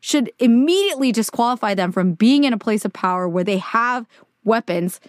[0.02, 4.06] should immediately disqualify them from being in a place of power where they have
[4.44, 5.00] weapons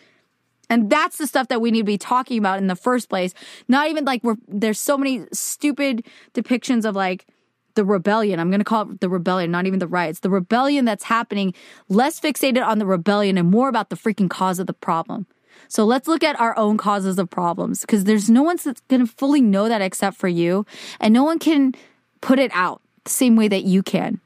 [0.70, 3.34] And that's the stuff that we need to be talking about in the first place.
[3.68, 6.04] Not even like we're, there's so many stupid
[6.34, 7.28] depictions of like
[7.76, 8.40] the rebellion.
[8.40, 10.22] I'm going to call it the rebellion, not even the riots.
[10.22, 11.54] The rebellion that's happening,
[11.90, 15.28] less fixated on the rebellion and more about the freaking cause of the problem.
[15.68, 19.06] So let's look at our own causes of problems because there's no one that's going
[19.06, 20.66] to fully know that except for you.
[21.00, 21.74] And no one can
[22.22, 24.22] put it out the same way that you can.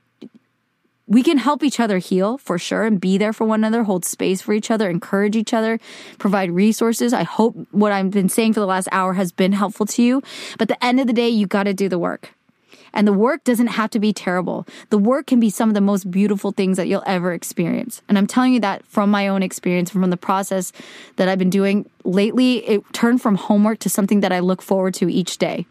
[1.07, 4.03] We can help each other heal for sure and be there for one another, hold
[4.03, 5.79] space for each other, encourage each other,
[6.17, 7.13] provide resources.
[7.13, 10.21] I hope what I've been saying for the last hour has been helpful to you.
[10.57, 12.33] But the end of the day, you got to do the work.
[12.93, 14.65] And the work doesn't have to be terrible.
[14.89, 18.01] The work can be some of the most beautiful things that you'll ever experience.
[18.09, 20.73] And I'm telling you that from my own experience, from the process
[21.17, 22.67] that I've been doing lately.
[22.67, 25.67] It turned from homework to something that I look forward to each day,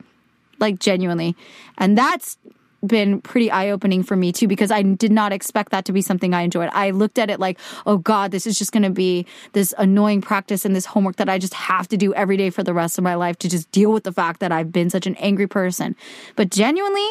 [0.60, 1.36] like genuinely.
[1.78, 2.38] And that's
[2.86, 6.02] been pretty eye opening for me too because I did not expect that to be
[6.02, 6.70] something I enjoyed.
[6.72, 10.20] I looked at it like, oh God, this is just going to be this annoying
[10.20, 12.98] practice and this homework that I just have to do every day for the rest
[12.98, 15.46] of my life to just deal with the fact that I've been such an angry
[15.46, 15.96] person.
[16.36, 17.08] But genuinely,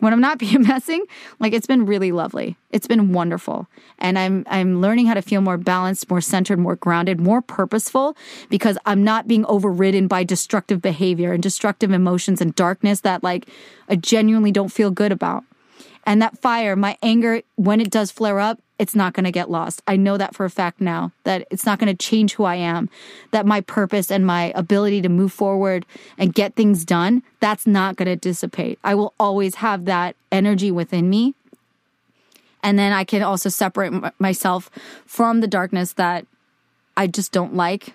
[0.00, 1.00] when I'm not PMSing,
[1.38, 2.56] like it's been really lovely.
[2.70, 3.68] It's been wonderful.
[3.98, 8.16] And I'm I'm learning how to feel more balanced, more centered, more grounded, more purposeful
[8.48, 13.48] because I'm not being overridden by destructive behavior and destructive emotions and darkness that like
[13.88, 15.44] I genuinely don't feel good about.
[16.04, 19.50] And that fire, my anger, when it does flare up, it's not going to get
[19.50, 19.82] lost.
[19.86, 22.54] I know that for a fact now, that it's not going to change who I
[22.54, 22.88] am,
[23.30, 25.84] that my purpose and my ability to move forward
[26.16, 28.78] and get things done, that's not going to dissipate.
[28.82, 31.34] I will always have that energy within me.
[32.62, 34.70] And then I can also separate m- myself
[35.04, 36.24] from the darkness that
[36.96, 37.94] I just don't like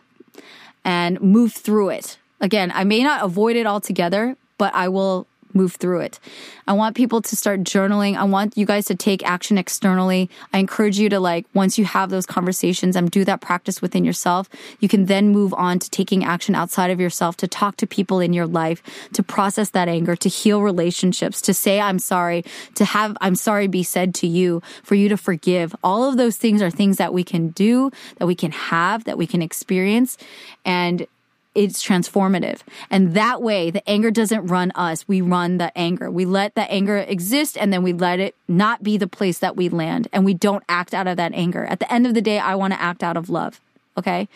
[0.84, 2.20] and move through it.
[2.40, 5.26] Again, I may not avoid it altogether, but I will
[5.56, 6.20] move through it.
[6.68, 8.16] I want people to start journaling.
[8.16, 10.30] I want you guys to take action externally.
[10.54, 14.04] I encourage you to like, once you have those conversations and do that practice within
[14.04, 14.50] yourself,
[14.80, 18.20] you can then move on to taking action outside of yourself, to talk to people
[18.20, 18.82] in your life,
[19.14, 22.44] to process that anger, to heal relationships, to say, I'm sorry,
[22.76, 25.76] to have, I'm sorry be said to you, for you to forgive.
[25.84, 29.18] All of those things are things that we can do, that we can have, that
[29.18, 30.18] we can experience.
[30.66, 31.08] And
[31.56, 32.60] it's transformative.
[32.90, 35.08] And that way, the anger doesn't run us.
[35.08, 36.12] We run the anger.
[36.12, 39.56] We let the anger exist and then we let it not be the place that
[39.56, 41.66] we land and we don't act out of that anger.
[41.66, 43.60] At the end of the day, I want to act out of love.
[43.98, 44.28] Okay.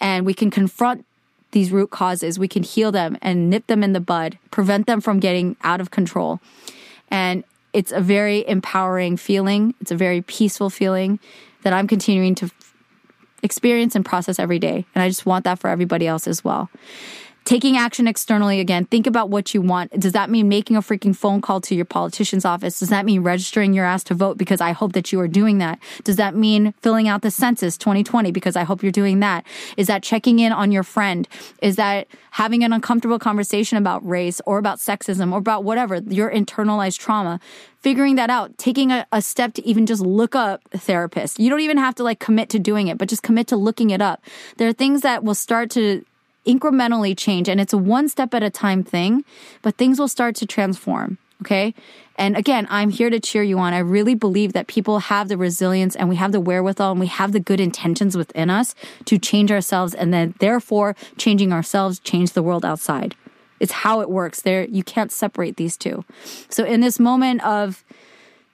[0.00, 1.04] And we can confront
[1.50, 2.38] these root causes.
[2.38, 5.80] We can heal them and nip them in the bud, prevent them from getting out
[5.80, 6.40] of control.
[7.10, 7.42] And
[7.72, 9.74] it's a very empowering feeling.
[9.80, 11.18] It's a very peaceful feeling
[11.62, 12.50] that I'm continuing to
[13.42, 14.84] experience and process every day.
[14.94, 16.70] And I just want that for everybody else as well.
[17.50, 19.90] Taking action externally again, think about what you want.
[19.98, 22.78] Does that mean making a freaking phone call to your politician's office?
[22.78, 24.38] Does that mean registering your ass to vote?
[24.38, 25.80] Because I hope that you are doing that.
[26.04, 28.30] Does that mean filling out the census 2020?
[28.30, 29.44] Because I hope you're doing that.
[29.76, 31.26] Is that checking in on your friend?
[31.60, 36.30] Is that having an uncomfortable conversation about race or about sexism or about whatever, your
[36.30, 37.40] internalized trauma?
[37.80, 41.40] Figuring that out, taking a, a step to even just look up therapist.
[41.40, 43.90] You don't even have to like commit to doing it, but just commit to looking
[43.90, 44.22] it up.
[44.58, 46.04] There are things that will start to
[46.46, 49.24] incrementally change and it's a one step at a time thing,
[49.62, 51.18] but things will start to transform.
[51.42, 51.74] Okay.
[52.16, 53.72] And again, I'm here to cheer you on.
[53.72, 57.06] I really believe that people have the resilience and we have the wherewithal and we
[57.06, 58.74] have the good intentions within us
[59.06, 63.16] to change ourselves and then therefore changing ourselves, change the world outside.
[63.58, 64.42] It's how it works.
[64.42, 66.04] There, you can't separate these two.
[66.50, 67.84] So in this moment of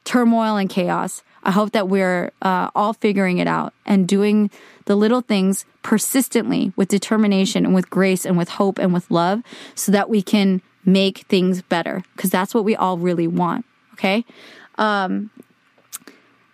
[0.05, 4.51] turmoil and chaos, I hope that we're uh, all figuring it out and doing
[4.87, 9.43] the little things persistently with determination and with grace and with hope and with love
[9.77, 13.65] so that we can make things better because that's what we all really want.
[13.93, 14.25] Okay.
[14.77, 15.31] Um,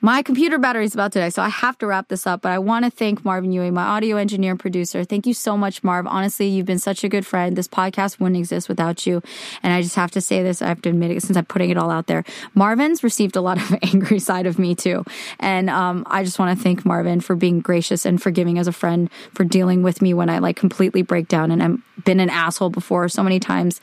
[0.04, 2.42] my computer battery is about to die, so I have to wrap this up.
[2.42, 5.04] But I want to thank Marvin Ewing, my audio engineer and producer.
[5.04, 6.08] Thank you so much, Marv.
[6.08, 7.56] Honestly, you've been such a good friend.
[7.56, 9.22] This podcast wouldn't exist without you.
[9.62, 10.60] And I just have to say this.
[10.60, 12.24] I have to admit it since I'm putting it all out there.
[12.54, 15.04] Marvin's received a lot of angry side of me too.
[15.38, 18.72] And um, I just want to thank Marvin for being gracious and forgiving as a
[18.72, 22.28] friend, for dealing with me when I like completely break down and I've been an
[22.28, 23.80] asshole before so many times.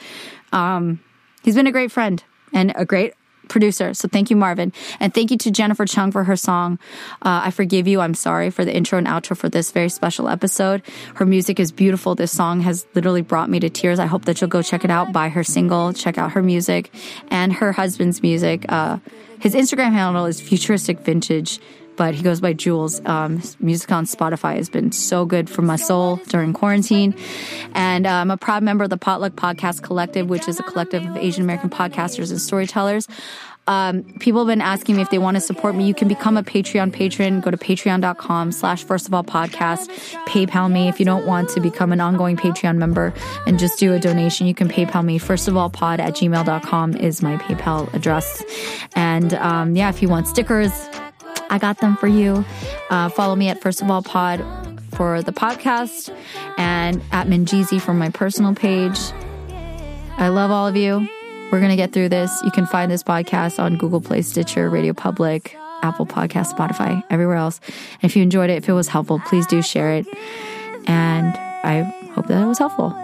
[0.52, 1.00] Um,
[1.44, 2.22] he's been a great friend
[2.54, 3.14] and a great
[3.50, 3.94] producer.
[3.94, 4.72] So thank you, Marvin.
[5.00, 6.80] And thank you to Jennifer Chung for her song,
[7.22, 10.30] uh, I Forgive You, I'm Sorry, for the intro and outro for this very special
[10.30, 10.82] episode.
[11.16, 12.16] Her music is beautiful.
[12.16, 14.00] This song has literally brought me to tears.
[14.00, 16.94] I hope that you'll go check it out, buy her single, check out her music
[17.30, 18.66] and her husband's music.
[18.70, 19.00] Uh,
[19.40, 21.60] his Instagram handle is futuristic vintage
[22.00, 23.06] but he goes by Jules.
[23.06, 27.14] Um, music on Spotify has been so good for my soul during quarantine.
[27.74, 31.06] And uh, I'm a proud member of the Potluck Podcast Collective, which is a collective
[31.06, 33.06] of Asian American podcasters and storytellers.
[33.68, 35.86] um, people have been asking me if they want to support me.
[35.86, 37.42] You can become a Patreon patron.
[37.42, 39.90] Go to patreon.com slash first of all podcast.
[40.26, 43.14] PayPal me if you don't want to become an ongoing Patreon member
[43.46, 44.48] and just do a donation.
[44.48, 45.18] You can PayPal me.
[45.18, 48.42] First of all pod at gmail.com is my PayPal address.
[48.96, 50.72] And um, yeah, if you want stickers,
[51.50, 52.46] I got them for you.
[52.90, 54.44] Uh, follow me at First of All Pod
[54.94, 56.16] for the podcast
[56.58, 59.00] and at Minjeezy for my personal page.
[60.18, 61.08] I love all of you.
[61.52, 62.42] We're going to get through this.
[62.44, 67.38] You can find this podcast on Google Play, Stitcher, Radio Public, Apple Podcast, Spotify, everywhere
[67.38, 67.60] else.
[68.02, 70.06] And if you enjoyed it, if it was helpful, please do share it.
[70.86, 72.96] And I hope that it was helpful.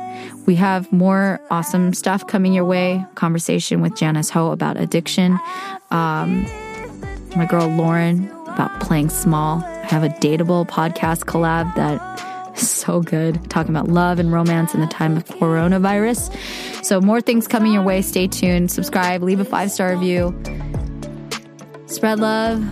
[0.46, 3.04] We have more awesome stuff coming your way.
[3.16, 5.40] Conversation with Janice Ho about addiction.
[5.90, 6.44] Um,
[7.36, 9.64] my girl Lauren about playing small.
[9.64, 12.02] I have a dateable podcast collab that
[12.58, 16.34] is so good, talking about love and romance in the time of coronavirus.
[16.84, 18.02] So, more things coming your way.
[18.02, 20.34] Stay tuned, subscribe, leave a five star review.
[21.88, 22.64] Spread love.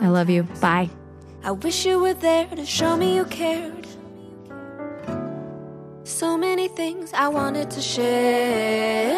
[0.00, 0.44] I love you.
[0.60, 0.88] Bye.
[1.42, 3.86] I wish you were there to show me you cared.
[6.04, 9.16] So many things I wanted to share.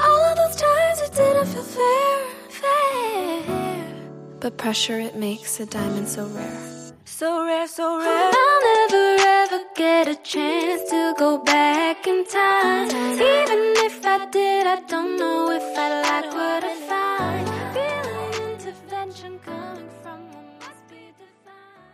[0.00, 2.24] All of those times it didn't feel fair,
[2.66, 3.42] fair.
[4.40, 6.62] But pressure it makes a diamond so rare.
[7.04, 8.30] So rare, so rare.
[8.34, 12.88] I'll never ever get a chance to go back in time.
[12.88, 17.48] Even if I did, I don't know if I'd like what I find.
[17.74, 21.86] Feeling intervention coming from what must be divine.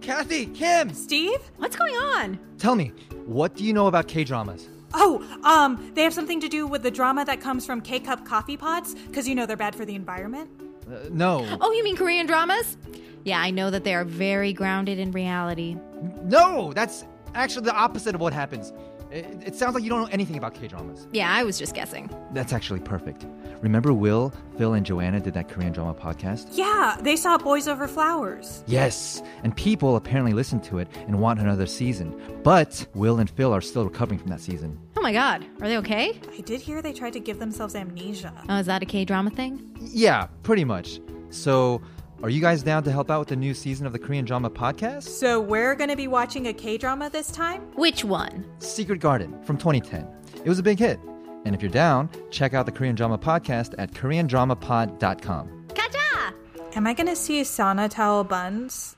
[0.00, 2.38] Kathy, Kim, Steve, what's going on?
[2.58, 2.92] tell me,
[3.26, 4.68] what do you know about K dramas?
[4.92, 8.24] Oh, um, they have something to do with the drama that comes from K cup
[8.24, 10.50] coffee pots, because you know they're bad for the environment.
[10.86, 11.46] Uh, no.
[11.60, 12.76] Oh, you mean Korean dramas?
[13.24, 15.76] Yeah, I know that they are very grounded in reality.
[16.22, 17.04] No, that's
[17.34, 18.72] actually the opposite of what happens.
[19.10, 21.08] It, it sounds like you don't know anything about K dramas.
[21.12, 22.08] Yeah, I was just guessing.
[22.32, 23.26] That's actually perfect.
[23.60, 26.48] Remember Will, Phil, and Joanna did that Korean drama podcast?
[26.52, 28.62] Yeah, they saw Boys Over Flowers.
[28.66, 32.18] Yes, and people apparently listened to it and want another season.
[32.42, 34.78] But Will and Phil are still recovering from that season.
[34.96, 36.20] Oh my god, are they okay?
[36.32, 38.32] I did hear they tried to give themselves amnesia.
[38.48, 39.76] Oh, is that a K drama thing?
[39.80, 41.00] Yeah, pretty much.
[41.30, 41.82] So,
[42.22, 44.50] are you guys down to help out with the new season of the Korean drama
[44.50, 45.04] podcast?
[45.04, 47.62] So we're gonna be watching a K drama this time?
[47.74, 48.44] Which one?
[48.58, 50.06] Secret Garden from 2010.
[50.44, 51.00] It was a big hit.
[51.44, 55.66] And if you're down, check out the Korean Drama Podcast at koreandramapod.com.
[55.68, 56.34] Kaja!
[56.76, 58.96] Am I gonna see Sana Towel Buns?